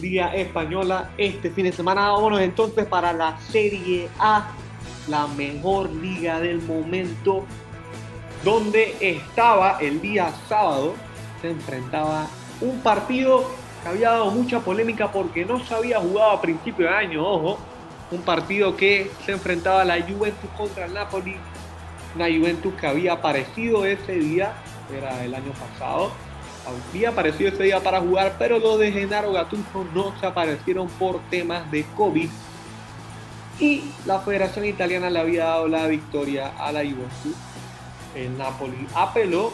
Liga 0.00 0.34
Española 0.34 1.10
este 1.16 1.50
fin 1.50 1.64
de 1.64 1.72
semana. 1.72 2.10
Vámonos 2.10 2.40
entonces 2.40 2.86
para 2.86 3.12
la 3.12 3.38
Serie 3.38 4.08
A 4.18 4.52
la 5.08 5.26
mejor 5.26 5.90
liga 5.90 6.40
del 6.40 6.62
momento, 6.62 7.44
donde 8.44 8.96
estaba 9.00 9.78
el 9.80 10.00
día 10.00 10.32
sábado, 10.48 10.94
se 11.40 11.50
enfrentaba 11.50 12.26
un 12.60 12.80
partido 12.80 13.44
que 13.82 13.88
había 13.88 14.10
dado 14.10 14.30
mucha 14.30 14.60
polémica 14.60 15.10
porque 15.10 15.44
no 15.44 15.64
se 15.64 15.74
había 15.74 16.00
jugado 16.00 16.32
a 16.32 16.40
principio 16.40 16.86
de 16.86 16.94
año, 16.94 17.26
ojo, 17.26 17.58
un 18.10 18.22
partido 18.22 18.76
que 18.76 19.10
se 19.24 19.32
enfrentaba 19.32 19.84
la 19.84 20.00
Juventus 20.00 20.50
contra 20.56 20.86
el 20.86 20.94
Napoli, 20.94 21.36
una 22.14 22.26
Juventus 22.26 22.74
que 22.74 22.86
había 22.86 23.12
aparecido 23.14 23.84
ese 23.84 24.12
día, 24.12 24.52
era 24.96 25.24
el 25.24 25.34
año 25.34 25.52
pasado, 25.52 26.10
había 26.92 27.10
aparecido 27.10 27.50
ese 27.50 27.64
día 27.64 27.80
para 27.80 28.00
jugar, 28.00 28.36
pero 28.38 28.58
los 28.58 28.78
de 28.78 28.92
Genaro 28.92 29.32
Gattuso 29.32 29.86
no 29.94 30.18
se 30.18 30.26
aparecieron 30.26 30.88
por 30.88 31.20
temas 31.30 31.70
de 31.70 31.84
COVID 31.96 32.28
y 33.60 33.82
la 34.06 34.20
Federación 34.20 34.64
Italiana 34.64 35.10
le 35.10 35.18
había 35.18 35.44
dado 35.44 35.68
la 35.68 35.86
victoria 35.86 36.52
a 36.58 36.72
la 36.72 36.80
Juventus. 36.80 37.34
El 38.14 38.36
Napoli 38.38 38.86
apeló 38.94 39.52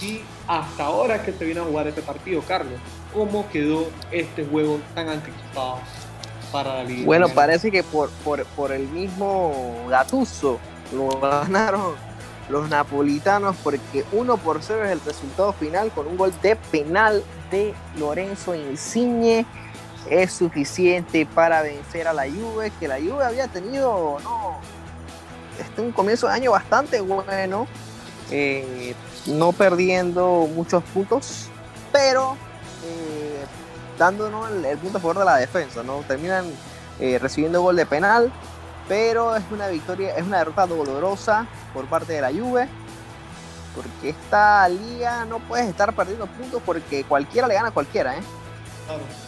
y 0.00 0.20
hasta 0.46 0.84
ahora 0.84 1.16
es 1.16 1.22
que 1.22 1.32
se 1.32 1.44
viene 1.44 1.60
a 1.60 1.64
jugar 1.64 1.86
este 1.86 2.02
partido, 2.02 2.42
Carlos. 2.46 2.78
¿Cómo 3.14 3.48
quedó 3.48 3.88
este 4.10 4.44
juego 4.44 4.80
tan 4.94 5.08
anticipado 5.08 5.78
para 6.52 6.74
la 6.74 6.84
Liga? 6.84 7.06
Bueno, 7.06 7.28
parece 7.28 7.70
que 7.70 7.82
por, 7.82 8.10
por, 8.24 8.72
el 8.72 8.88
mismo 8.88 9.86
Gattuso 9.88 10.58
lo 10.92 11.18
ganaron 11.18 11.94
los 12.48 12.68
napolitanos 12.68 13.56
porque 13.64 14.04
1 14.12 14.36
por 14.36 14.62
0 14.62 14.84
es 14.84 14.92
el 14.92 15.00
resultado 15.00 15.52
final 15.54 15.90
con 15.90 16.06
un 16.06 16.16
gol 16.16 16.32
de 16.42 16.56
penal 16.56 17.24
de 17.50 17.74
Lorenzo 17.98 18.54
Insigne 18.54 19.46
es 20.10 20.32
suficiente 20.32 21.26
para 21.26 21.62
vencer 21.62 22.08
a 22.08 22.12
la 22.12 22.24
Juve, 22.24 22.72
que 22.78 22.88
la 22.88 22.96
Juve 22.96 23.24
había 23.24 23.48
tenido 23.48 24.18
no, 24.22 24.58
este, 25.60 25.80
un 25.80 25.92
comienzo 25.92 26.26
de 26.26 26.34
año 26.34 26.50
bastante 26.52 27.00
bueno, 27.00 27.66
eh, 28.30 28.94
no 29.26 29.52
perdiendo 29.52 30.48
muchos 30.54 30.82
puntos, 30.84 31.48
pero 31.92 32.36
eh, 32.84 33.44
dándonos 33.98 34.50
el, 34.50 34.78
punto 34.78 34.98
a 34.98 35.00
favor 35.00 35.18
de 35.18 35.24
la 35.24 35.36
defensa, 35.36 35.82
¿no? 35.82 35.98
Terminan 36.00 36.46
eh, 37.00 37.18
recibiendo 37.18 37.62
gol 37.62 37.76
de 37.76 37.86
penal, 37.86 38.32
pero 38.88 39.36
es 39.36 39.44
una 39.50 39.68
victoria, 39.68 40.16
es 40.16 40.24
una 40.24 40.38
derrota 40.38 40.66
dolorosa 40.66 41.46
por 41.72 41.86
parte 41.86 42.12
de 42.12 42.20
la 42.20 42.30
Juve. 42.30 42.68
Porque 43.74 44.08
esta 44.08 44.66
liga 44.70 45.26
no 45.26 45.38
puedes 45.38 45.66
estar 45.66 45.94
perdiendo 45.94 46.26
puntos 46.26 46.62
porque 46.64 47.04
cualquiera 47.04 47.46
le 47.46 47.52
gana 47.52 47.68
a 47.68 47.72
cualquiera, 47.72 48.16
¿eh? 48.16 48.22
¿no? 48.88 49.25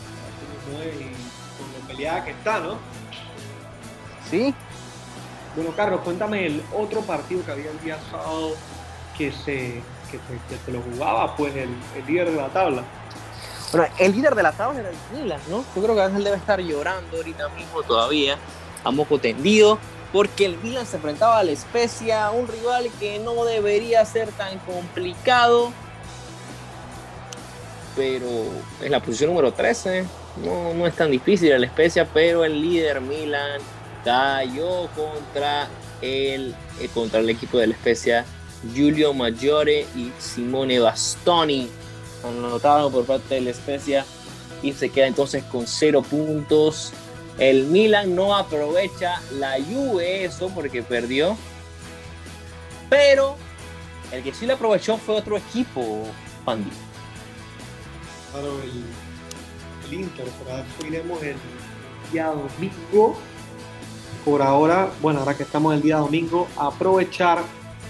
Y 0.75 1.15
con 1.59 1.73
lo 1.73 1.87
peleada 1.89 2.25
que 2.25 2.31
está, 2.33 2.61
¿no? 2.61 2.79
Sí, 4.31 4.55
Bueno, 5.57 5.73
Carlos, 5.75 6.01
cuéntame 6.05 6.47
el 6.47 6.63
otro 6.77 7.01
partido 7.03 7.45
que 7.45 7.53
había 7.53 7.71
el 7.71 7.81
día 7.81 7.99
sábado 8.11 8.53
que 9.17 9.33
se, 9.33 9.83
que 10.11 10.19
se, 10.19 10.41
que 10.49 10.59
se 10.65 10.71
lo 10.73 10.83
jugaba, 10.83 11.35
pues 11.37 11.55
el, 11.57 11.71
el 11.97 12.07
líder 12.07 12.31
de 12.31 12.37
la 12.37 12.49
tabla. 12.49 12.85
Bueno, 13.73 13.87
el 13.99 14.13
líder 14.13 14.35
de 14.35 14.43
la 14.43 14.53
tabla 14.53 14.81
era 14.81 14.91
el 14.91 14.97
Milan, 15.13 15.41
¿no? 15.49 15.65
Yo 15.75 15.83
creo 15.83 15.95
que 15.95 16.03
Ángel 16.03 16.25
debe 16.25 16.37
estar 16.37 16.61
llorando 16.61 17.17
ahorita 17.17 17.49
mismo 17.51 17.83
todavía, 17.83 18.39
a 18.85 18.91
moco 18.91 19.19
tendido, 19.19 19.79
porque 20.13 20.47
el 20.47 20.59
Milan 20.59 20.87
se 20.87 20.97
enfrentaba 20.97 21.39
a 21.39 21.45
la 21.45 21.55
Spezia, 21.57 22.31
un 22.31 22.47
rival 22.49 22.91
que 22.99 23.19
no 23.19 23.45
debería 23.45 24.05
ser 24.05 24.33
tan 24.33 24.59
complicado, 24.61 25.75
pero 27.97 28.27
es 28.81 28.91
la 28.91 29.01
posición 29.01 29.31
número 29.31 29.53
13. 29.53 30.07
No, 30.45 30.75
no 30.75 30.87
es 30.87 30.95
tan 30.95 31.11
difícil 31.11 31.53
el 31.53 31.67
Spezia, 31.69 32.07
pero 32.13 32.45
el 32.45 32.61
líder 32.61 33.01
Milan 33.01 33.61
cayó 34.05 34.89
contra 34.89 35.69
el, 36.01 36.55
eh, 36.81 36.89
contra 36.95 37.21
el 37.21 37.31
equipo 37.31 37.59
de 37.59 37.69
la 37.69 37.75
Spezia, 37.75 38.25
Giulio 38.73 39.13
Maggiore 39.13 39.87
y 39.97 40.13
Simone 40.19 40.79
Bastoni 40.79 41.69
anotado 42.25 42.91
por 42.91 43.05
parte 43.05 43.37
de 43.37 43.41
la 43.43 43.53
Spezia 43.53 44.05
y 44.63 44.73
se 44.73 44.91
queda 44.91 45.07
entonces 45.07 45.45
con 45.45 45.67
cero 45.67 46.03
puntos. 46.03 46.93
El 47.39 47.67
Milan 47.67 48.17
no 48.17 48.37
aprovecha 48.37 49.21
la 49.33 49.57
Juve 49.63 50.25
eso 50.25 50.51
porque 50.53 50.83
perdió, 50.83 51.37
pero 52.91 53.37
el 54.11 54.23
que 54.23 54.35
sí 54.35 54.47
lo 54.47 54.55
aprovechó 54.55 54.99
fue 54.99 55.17
otro 55.17 55.37
equipo, 55.37 56.03
Pandi. 56.45 56.71
Claro, 58.33 58.61
el, 58.63 58.85
el 59.89 60.01
Inter, 60.01 60.27
por 60.27 60.51
ahora 60.51 60.65
iremos 60.87 61.23
el 61.23 61.37
día 62.13 62.27
domingo. 62.27 63.17
Por 64.25 64.43
ahora, 64.43 64.91
bueno, 65.01 65.21
ahora 65.21 65.37
que 65.37 65.43
estamos 65.43 65.75
el 65.75 65.83
día 65.83 65.99
domingo, 65.99 66.49
aprovechar 66.57 67.39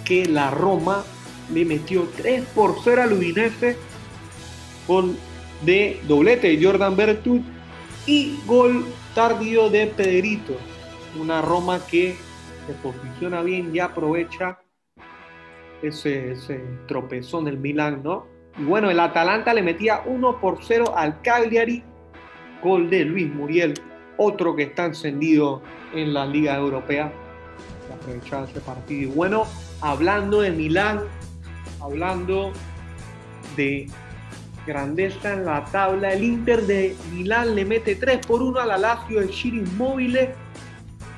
que 0.05 0.27
la 0.27 0.51
Roma 0.51 1.05
le 1.53 1.65
metió 1.65 2.09
3 2.17 2.45
por 2.55 2.77
0 2.83 3.03
al 3.03 3.13
Udinese 3.13 3.77
gol 4.87 5.17
de 5.63 6.01
doblete 6.07 6.59
Jordan 6.63 6.97
Bertut 6.97 7.43
y 8.07 8.39
gol 8.47 8.87
tardío 9.15 9.69
de 9.69 9.87
Pedrito. 9.87 10.57
Una 11.21 11.43
Roma 11.43 11.81
que 11.87 12.17
se 12.67 12.73
posiciona 12.75 13.43
bien 13.43 13.75
y 13.75 13.81
aprovecha 13.81 14.59
ese, 15.83 16.33
ese 16.33 16.65
tropezón 16.87 17.45
del 17.45 17.59
Milan, 17.59 18.03
¿no? 18.03 18.27
Y 18.59 18.65
bueno, 18.65 18.91
el 18.91 18.99
Atalanta 18.99 19.55
le 19.55 19.63
metía 19.63 20.03
1 20.07 20.41
por 20.41 20.59
0 20.63 20.95
al 20.97 21.21
Cagliari, 21.23 21.85
gol 22.63 22.91
de 22.91 23.05
Luis 23.05 23.33
Muriel, 23.33 23.75
otro 24.17 24.55
que 24.57 24.65
está 24.65 24.87
encendido 24.87 25.63
en 25.95 26.15
la 26.15 26.27
Liga 26.27 26.57
Europea. 26.57 27.13
Aprovechaba 27.93 28.45
ese 28.45 28.61
partido. 28.61 29.03
Y 29.03 29.15
bueno, 29.15 29.45
hablando 29.81 30.41
de 30.41 30.51
Milán, 30.51 31.01
hablando 31.81 32.53
de 33.57 33.89
grandeza 34.69 35.33
en 35.33 35.47
la 35.47 35.65
tabla. 35.65 36.13
El 36.13 36.23
Inter 36.23 36.63
de 36.67 36.95
Milán 37.13 37.55
le 37.55 37.65
mete 37.65 37.97
3 37.97 38.25
por 38.27 38.43
1 38.43 38.61
a 38.61 38.67
la 38.67 38.79
Lazio 38.79 39.21
de 39.21 39.33
Ciro 39.33 39.57
Immobile. 39.57 40.35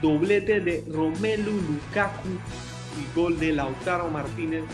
Doblete 0.00 0.60
de 0.60 0.84
Romelu 0.90 1.52
Lukaku 1.52 2.28
y 2.28 3.14
gol 3.14 3.38
de 3.38 3.52
Lautaro 3.52 4.08
Martínez 4.08 4.64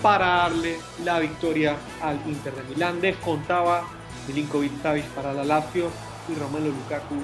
para 0.00 0.26
darle 0.26 0.76
la 1.04 1.18
victoria 1.18 1.76
al 2.02 2.18
Inter 2.26 2.54
de 2.54 2.74
Milán. 2.74 3.00
Descontaba 3.00 3.84
Milinkovic 4.28 4.82
Savic 4.82 5.04
para 5.10 5.32
la 5.32 5.44
Lazio 5.44 5.90
y 6.28 6.38
Romelu 6.38 6.72
Lukaku 6.72 7.16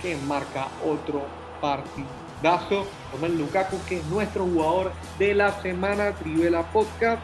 que 0.00 0.16
marca 0.16 0.68
otro 0.84 1.26
partidazo. 1.60 2.86
Romelu 3.12 3.38
Lukaku 3.44 3.78
que 3.88 3.98
es 3.98 4.04
nuestro 4.06 4.44
jugador 4.44 4.92
de 5.18 5.34
la 5.34 5.60
semana 5.62 6.12
Trivela 6.12 6.62
Podcast. 6.72 7.22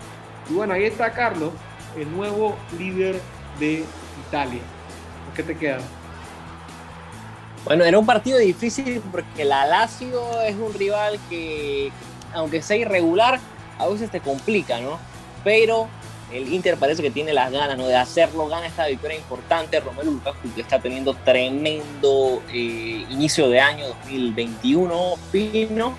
Y 0.50 0.54
bueno, 0.54 0.74
ahí 0.74 0.84
está 0.84 1.12
Carlos 1.12 1.52
el 1.96 2.10
nuevo 2.14 2.56
líder 2.78 3.20
de 3.58 3.84
Italia. 4.28 4.62
¿Con 5.26 5.34
qué 5.34 5.42
te 5.42 5.56
queda? 5.56 5.78
Bueno, 7.64 7.84
era 7.84 7.98
un 7.98 8.06
partido 8.06 8.38
difícil 8.38 9.02
porque 9.10 9.44
la 9.44 9.66
Lazio 9.66 10.40
es 10.42 10.54
un 10.54 10.72
rival 10.72 11.18
que, 11.28 11.92
aunque 12.32 12.62
sea 12.62 12.76
irregular, 12.76 13.38
a 13.78 13.86
veces 13.88 14.10
te 14.10 14.20
complica, 14.20 14.80
¿no? 14.80 14.98
Pero 15.44 15.88
el 16.32 16.52
Inter 16.52 16.76
parece 16.76 17.02
que 17.02 17.10
tiene 17.10 17.32
las 17.32 17.50
ganas 17.50 17.78
¿no? 17.78 17.86
de 17.86 17.96
hacerlo, 17.96 18.48
gana 18.48 18.66
esta 18.66 18.86
victoria 18.86 19.16
importante. 19.16 19.80
Romelu 19.80 20.12
Lukaku 20.12 20.52
que 20.54 20.60
está 20.60 20.78
teniendo 20.78 21.14
tremendo 21.14 22.42
eh, 22.52 23.06
inicio 23.10 23.48
de 23.48 23.60
año 23.60 23.86
2021, 23.88 25.14
fino. 25.32 25.94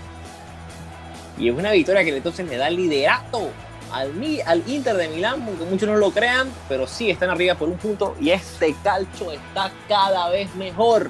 Y 1.37 1.49
es 1.49 1.55
una 1.55 1.71
victoria 1.71 2.03
que 2.03 2.15
entonces 2.15 2.47
le 2.47 2.57
da 2.57 2.69
liderato 2.69 3.49
al, 3.91 4.11
al, 4.45 4.63
Inter 4.67 4.97
de 4.97 5.07
Milán, 5.07 5.43
aunque 5.47 5.65
muchos 5.65 5.87
no 5.87 5.95
lo 5.95 6.11
crean, 6.11 6.49
pero 6.67 6.85
sí 6.85 7.09
están 7.09 7.29
arriba 7.29 7.55
por 7.55 7.69
un 7.69 7.77
punto 7.77 8.15
y 8.19 8.29
este 8.29 8.75
calcho 8.83 9.31
está 9.31 9.71
cada 9.87 10.29
vez 10.29 10.53
mejor. 10.55 11.09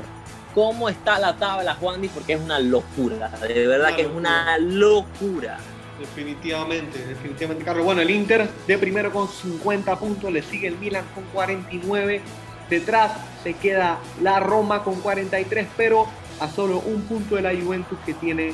¿Cómo 0.56 0.90
está 0.90 1.20
la 1.20 1.36
tabla, 1.36 1.76
Juan? 1.76 2.02
Porque 2.14 2.34
es 2.34 2.42
una 2.42 2.60
locura, 2.60 3.30
de 3.30 3.68
verdad 3.68 3.96
que 3.96 4.02
es 4.04 4.08
una 4.08 4.58
locura. 4.58 5.60
Definitivamente, 6.00 7.06
definitivamente, 7.06 7.66
Carlos. 7.66 7.86
Bueno, 7.86 8.02
el 8.02 8.10
Inter 8.10 8.50
de 8.68 8.78
primero 8.78 9.12
con 9.12 9.28
50 9.28 10.00
puntos, 10.00 10.32
le 10.32 10.42
sigue 10.42 10.68
el 10.68 10.78
Milan 10.78 11.06
con 11.14 11.24
49. 11.26 12.22
Detrás 12.70 13.12
se 13.44 13.54
queda 13.54 14.00
la 14.22 14.40
Roma 14.40 14.84
con 14.84 15.02
43, 15.02 15.68
pero 15.76 16.08
a 16.40 16.48
solo 16.48 16.80
un 16.80 17.02
punto 17.02 17.36
de 17.36 17.42
la 17.42 17.52
Juventus 17.54 17.98
que 18.06 18.14
tiene 18.14 18.54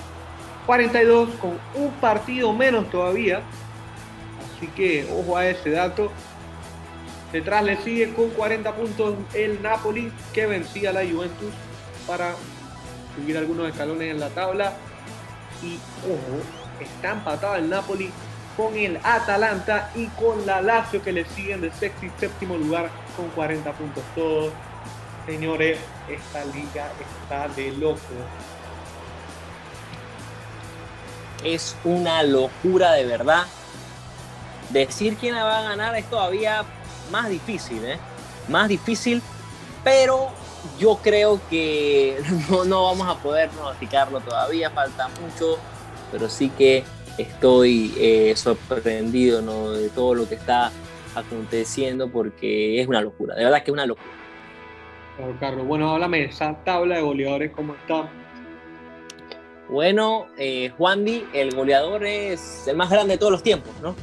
42 0.65 1.29
con 1.35 1.59
un 1.75 1.91
partido 2.01 2.51
menos 2.53 2.89
todavía 2.89 3.43
Así 4.55 4.67
que 4.67 5.07
ojo 5.11 5.37
a 5.37 5.47
ese 5.47 5.71
dato. 5.71 6.11
Detrás 7.31 7.63
le 7.63 7.77
sigue 7.77 8.13
con 8.13 8.29
40 8.29 8.73
puntos 8.75 9.15
el 9.33 9.61
Napoli 9.61 10.11
que 10.33 10.45
vencía 10.45 10.91
a 10.91 10.93
la 10.93 11.01
Juventus 11.01 11.53
para 12.07 12.35
subir 13.15 13.37
algunos 13.37 13.67
escalones 13.67 14.11
en 14.11 14.19
la 14.19 14.29
tabla. 14.29 14.73
Y 15.61 15.75
ojo, 16.05 16.41
está 16.83 17.11
empatado 17.11 17.55
el 17.55 17.69
Napoli 17.69 18.11
con 18.57 18.75
el 18.77 18.99
Atalanta 19.03 19.91
y 19.95 20.07
con 20.07 20.45
la 20.45 20.61
Lazio 20.61 21.01
que 21.01 21.11
le 21.11 21.25
siguen 21.25 21.61
de 21.61 21.71
sexto 21.71 22.05
y 22.05 22.11
séptimo 22.19 22.57
lugar 22.57 22.89
con 23.15 23.29
40 23.29 23.71
puntos 23.73 24.03
todos. 24.15 24.53
Señores, 25.25 25.79
esta 26.07 26.45
liga 26.45 26.91
está 27.21 27.47
de 27.49 27.71
loco. 27.71 27.99
Es 31.43 31.75
una 31.83 32.23
locura 32.23 32.93
de 32.93 33.05
verdad 33.05 33.45
decir 34.69 35.15
quién 35.17 35.35
va 35.35 35.59
a 35.59 35.63
ganar 35.63 35.95
es 35.95 36.09
todavía 36.09 36.63
más 37.11 37.29
difícil, 37.29 37.83
¿eh? 37.85 37.99
Más 38.47 38.67
difícil, 38.67 39.21
pero 39.83 40.31
yo 40.79 40.97
creo 40.97 41.39
que 41.49 42.21
no, 42.49 42.65
no 42.65 42.83
vamos 42.83 43.07
a 43.07 43.21
poder 43.21 43.49
pronosticarlo 43.49 44.19
todavía, 44.21 44.69
falta 44.69 45.07
mucho, 45.21 45.57
pero 46.15 46.29
sí 46.29 46.49
que 46.57 46.81
estoy 47.17 47.93
eh, 47.97 48.33
sorprendido 48.37 49.41
¿no? 49.41 49.71
de 49.71 49.89
todo 49.89 50.15
lo 50.15 50.29
que 50.29 50.35
está 50.35 50.71
aconteciendo 51.13 52.09
porque 52.09 52.79
es 52.79 52.87
una 52.87 53.01
locura, 53.01 53.35
de 53.35 53.43
verdad 53.43 53.57
que 53.63 53.71
es 53.71 53.73
una 53.73 53.85
locura. 53.85 54.07
Claro, 55.17 55.35
Carlos. 55.41 55.67
Bueno, 55.67 55.91
háblame 55.91 56.19
de 56.19 56.25
esa 56.27 56.55
tabla 56.63 56.95
de 56.95 57.01
goleadores, 57.01 57.51
¿cómo 57.51 57.75
está? 57.75 58.09
Bueno, 59.69 60.27
eh, 60.37 60.71
Juan 60.77 61.03
Di, 61.03 61.25
el 61.33 61.53
goleador 61.53 62.05
es 62.05 62.65
el 62.65 62.77
más 62.77 62.89
grande 62.89 63.15
de 63.15 63.17
todos 63.17 63.33
los 63.33 63.43
tiempos, 63.43 63.73
¿no? 63.81 63.93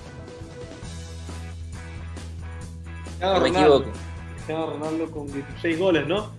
No 3.23 3.41
me 3.41 3.49
equivoco. 3.49 3.91
Cristiano 4.35 4.67
Ronaldo 4.67 5.11
con 5.11 5.33
16 5.33 5.79
goles, 5.79 6.07
¿no? 6.07 6.31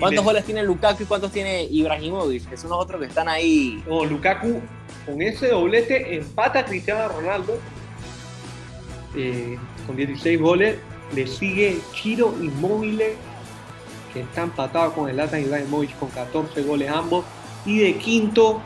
¿Cuántos 0.00 0.24
goles 0.24 0.44
tiene 0.44 0.64
Lukaku 0.64 1.04
y 1.04 1.06
cuántos 1.06 1.30
tiene 1.30 1.62
Ibrahimovic? 1.62 2.50
Que 2.50 2.56
son 2.56 2.70
los 2.70 2.80
otros 2.80 3.00
que 3.00 3.06
están 3.06 3.28
ahí. 3.28 3.84
No, 3.86 4.04
Lukaku 4.04 4.60
con 5.06 5.22
ese 5.22 5.48
doblete 5.48 6.16
empata 6.16 6.64
Cristiano 6.64 7.08
Ronaldo 7.08 7.58
eh, 9.14 9.56
con 9.86 9.96
16 9.96 10.40
goles. 10.40 10.76
Le 11.14 11.26
sigue 11.26 11.78
Chiro 11.94 12.34
Inmóvil, 12.40 13.00
que 14.12 14.20
está 14.20 14.42
empatado 14.42 14.92
con 14.92 15.08
el 15.08 15.16
Latan 15.16 15.40
Ibrahimovic 15.40 15.96
con 15.98 16.10
14 16.10 16.62
goles 16.62 16.90
ambos. 16.90 17.24
Y 17.64 17.78
de 17.78 17.94
quinto, 17.96 18.60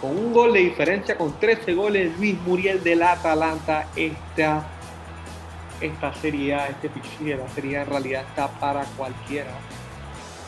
con 0.00 0.16
un 0.16 0.32
gol 0.32 0.54
de 0.54 0.60
diferencia, 0.60 1.16
con 1.16 1.38
13 1.38 1.74
goles, 1.74 2.16
Luis 2.18 2.36
Muriel 2.46 2.82
del 2.82 3.02
Atalanta. 3.02 3.88
Esta 3.94 4.66
esta 5.80 6.12
este 6.12 6.90
pichichi 6.90 7.24
de 7.24 7.36
la 7.36 7.48
serie 7.48 7.80
en 7.80 7.86
realidad 7.86 8.24
está 8.28 8.48
para 8.48 8.84
cualquiera. 8.96 9.50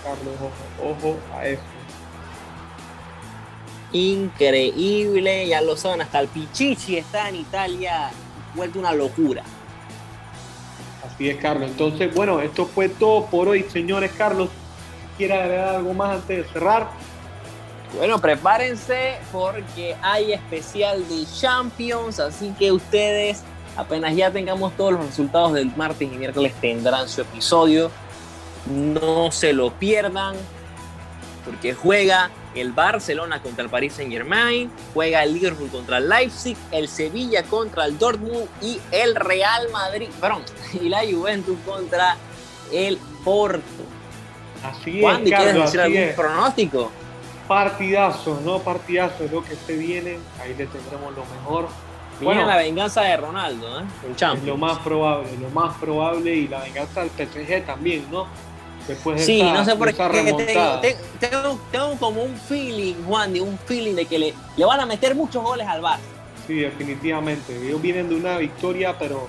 Carlos, 0.02 0.34
ojo, 0.36 0.90
ojo 0.90 1.18
a 1.34 1.46
eso. 1.46 1.62
Increíble, 3.92 5.46
ya 5.46 5.60
lo 5.60 5.76
saben, 5.76 6.00
hasta 6.00 6.20
el 6.20 6.28
Pichichi 6.28 6.96
está 6.96 7.28
en 7.28 7.36
Italia, 7.36 8.10
vuelto 8.54 8.78
una 8.78 8.92
locura. 8.94 9.42
Así 11.04 11.28
es, 11.28 11.36
Carlos. 11.36 11.70
Entonces, 11.70 12.14
bueno, 12.14 12.40
esto 12.40 12.64
fue 12.64 12.88
todo 12.88 13.26
por 13.26 13.48
hoy, 13.48 13.64
señores. 13.64 14.12
Carlos, 14.16 14.48
¿quiere 15.18 15.34
agregar 15.34 15.76
algo 15.76 15.92
más 15.92 16.16
antes 16.16 16.38
de 16.38 16.52
cerrar? 16.52 16.88
Bueno, 17.96 18.18
prepárense 18.18 19.18
porque 19.30 19.94
hay 20.00 20.32
especial 20.32 21.06
de 21.06 21.26
Champions, 21.38 22.18
así 22.18 22.54
que 22.58 22.72
ustedes, 22.72 23.42
apenas 23.76 24.16
ya 24.16 24.30
tengamos 24.30 24.74
todos 24.74 24.94
los 24.94 25.04
resultados 25.04 25.52
del 25.52 25.70
martes 25.76 26.10
y 26.10 26.16
miércoles, 26.16 26.54
tendrán 26.62 27.10
su 27.10 27.20
episodio. 27.20 27.90
No 28.66 29.30
se 29.30 29.52
lo 29.52 29.70
pierdan, 29.72 30.36
porque 31.44 31.74
juega 31.74 32.30
el 32.54 32.72
Barcelona 32.72 33.40
contra 33.42 33.64
el 33.64 33.70
Paris 33.70 33.94
Saint 33.94 34.12
Germain, 34.12 34.70
juega 34.94 35.22
el 35.22 35.34
Liverpool 35.34 35.68
contra 35.70 35.98
el 35.98 36.08
Leipzig, 36.08 36.56
el 36.70 36.88
Sevilla 36.88 37.42
contra 37.44 37.84
el 37.86 37.98
Dortmund 37.98 38.46
y 38.60 38.80
el 38.90 39.14
Real 39.14 39.68
Madrid, 39.72 40.08
perdón, 40.20 40.42
y 40.74 40.88
la 40.88 41.00
Juventus 41.10 41.56
contra 41.66 42.16
el 42.72 42.98
Porto. 43.24 43.62
Así 44.64 45.00
Juan, 45.00 45.16
es, 45.16 45.22
¿quieres 45.24 45.44
Carlos, 45.46 45.64
decir 45.64 45.80
así 45.80 45.92
algún 45.96 46.08
es. 46.10 46.14
pronóstico? 46.14 46.90
Partidazo, 47.48 48.40
¿no? 48.44 48.58
Partidazo 48.60 49.24
es 49.24 49.32
lo 49.32 49.44
que 49.44 49.56
se 49.56 49.76
viene. 49.76 50.18
Ahí 50.40 50.54
le 50.56 50.66
tendremos 50.66 51.14
lo 51.14 51.24
mejor. 51.24 51.68
Viene 52.20 52.34
Bueno, 52.36 52.46
la 52.46 52.56
venganza 52.56 53.02
de 53.02 53.16
Ronaldo, 53.16 53.80
¿eh? 53.80 53.84
Es 54.10 54.16
Champions. 54.16 54.46
lo 54.46 54.56
más 54.56 54.78
probable, 54.78 55.28
lo 55.40 55.48
más 55.50 55.76
probable 55.78 56.34
y 56.36 56.46
la 56.48 56.60
venganza 56.60 57.00
del 57.04 57.10
PSG 57.10 57.66
también, 57.66 58.06
¿no? 58.10 58.26
Después 58.88 59.18
de 59.18 59.24
Sí, 59.24 59.40
esa, 59.40 59.54
no 59.54 59.64
sé 59.64 59.76
por 59.76 59.92
qué. 59.92 60.96
Tengo, 61.20 61.96
como 61.98 62.22
un 62.22 62.36
feeling, 62.36 62.94
Juan, 63.06 63.32
de 63.32 63.40
un 63.40 63.58
feeling 63.58 63.94
de 63.94 64.06
que 64.06 64.18
le, 64.18 64.34
le 64.56 64.64
van 64.64 64.80
a 64.80 64.86
meter 64.86 65.14
muchos 65.14 65.42
goles 65.42 65.66
al 65.66 65.82
Barça. 65.82 65.98
Sí, 66.46 66.54
definitivamente. 66.54 67.56
Ellos 67.56 67.80
vienen 67.80 68.08
de 68.08 68.16
una 68.16 68.38
victoria, 68.38 68.98
pero 68.98 69.28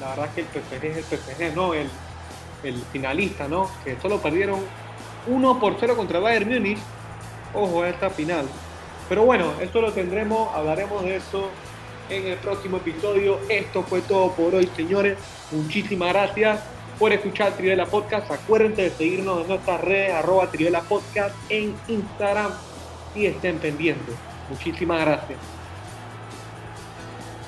la 0.00 0.10
verdad 0.10 0.28
que 0.34 0.42
el 0.42 0.46
PSG 0.46 0.84
es 0.84 0.96
el 0.96 1.18
PSG, 1.18 1.56
¿no? 1.56 1.72
El, 1.74 1.88
el 2.62 2.82
finalista, 2.92 3.48
¿no? 3.48 3.70
Que 3.84 3.96
solo 4.00 4.18
perdieron 4.20 4.60
1 5.26 5.60
por 5.60 5.76
0 5.80 5.96
contra 5.96 6.20
Bayern 6.20 6.50
Múnich. 6.50 6.78
Ojo 7.54 7.82
a 7.82 7.88
esta 7.88 8.10
final. 8.10 8.44
Pero 9.08 9.24
bueno, 9.24 9.52
esto 9.60 9.80
lo 9.80 9.92
tendremos, 9.92 10.54
hablaremos 10.54 11.02
de 11.02 11.16
eso 11.16 11.48
en 12.10 12.26
el 12.26 12.36
próximo 12.36 12.76
episodio. 12.76 13.40
Esto 13.48 13.82
fue 13.82 14.02
todo 14.02 14.30
por 14.32 14.54
hoy, 14.54 14.70
señores. 14.76 15.18
Muchísimas 15.50 16.12
gracias 16.12 16.60
por 17.00 17.14
escuchar 17.14 17.56
Trivela 17.56 17.86
Podcast. 17.86 18.30
Acuérdense 18.30 18.82
de 18.82 18.90
seguirnos 18.90 19.40
en 19.40 19.48
nuestras 19.48 19.80
redes, 19.80 20.12
arroba 20.12 20.50
Trivela 20.50 20.82
Podcast 20.82 21.34
en 21.48 21.74
Instagram 21.88 22.52
y 23.14 23.24
estén 23.24 23.58
pendientes. 23.58 24.14
Muchísimas 24.50 25.00
gracias. 25.00 25.59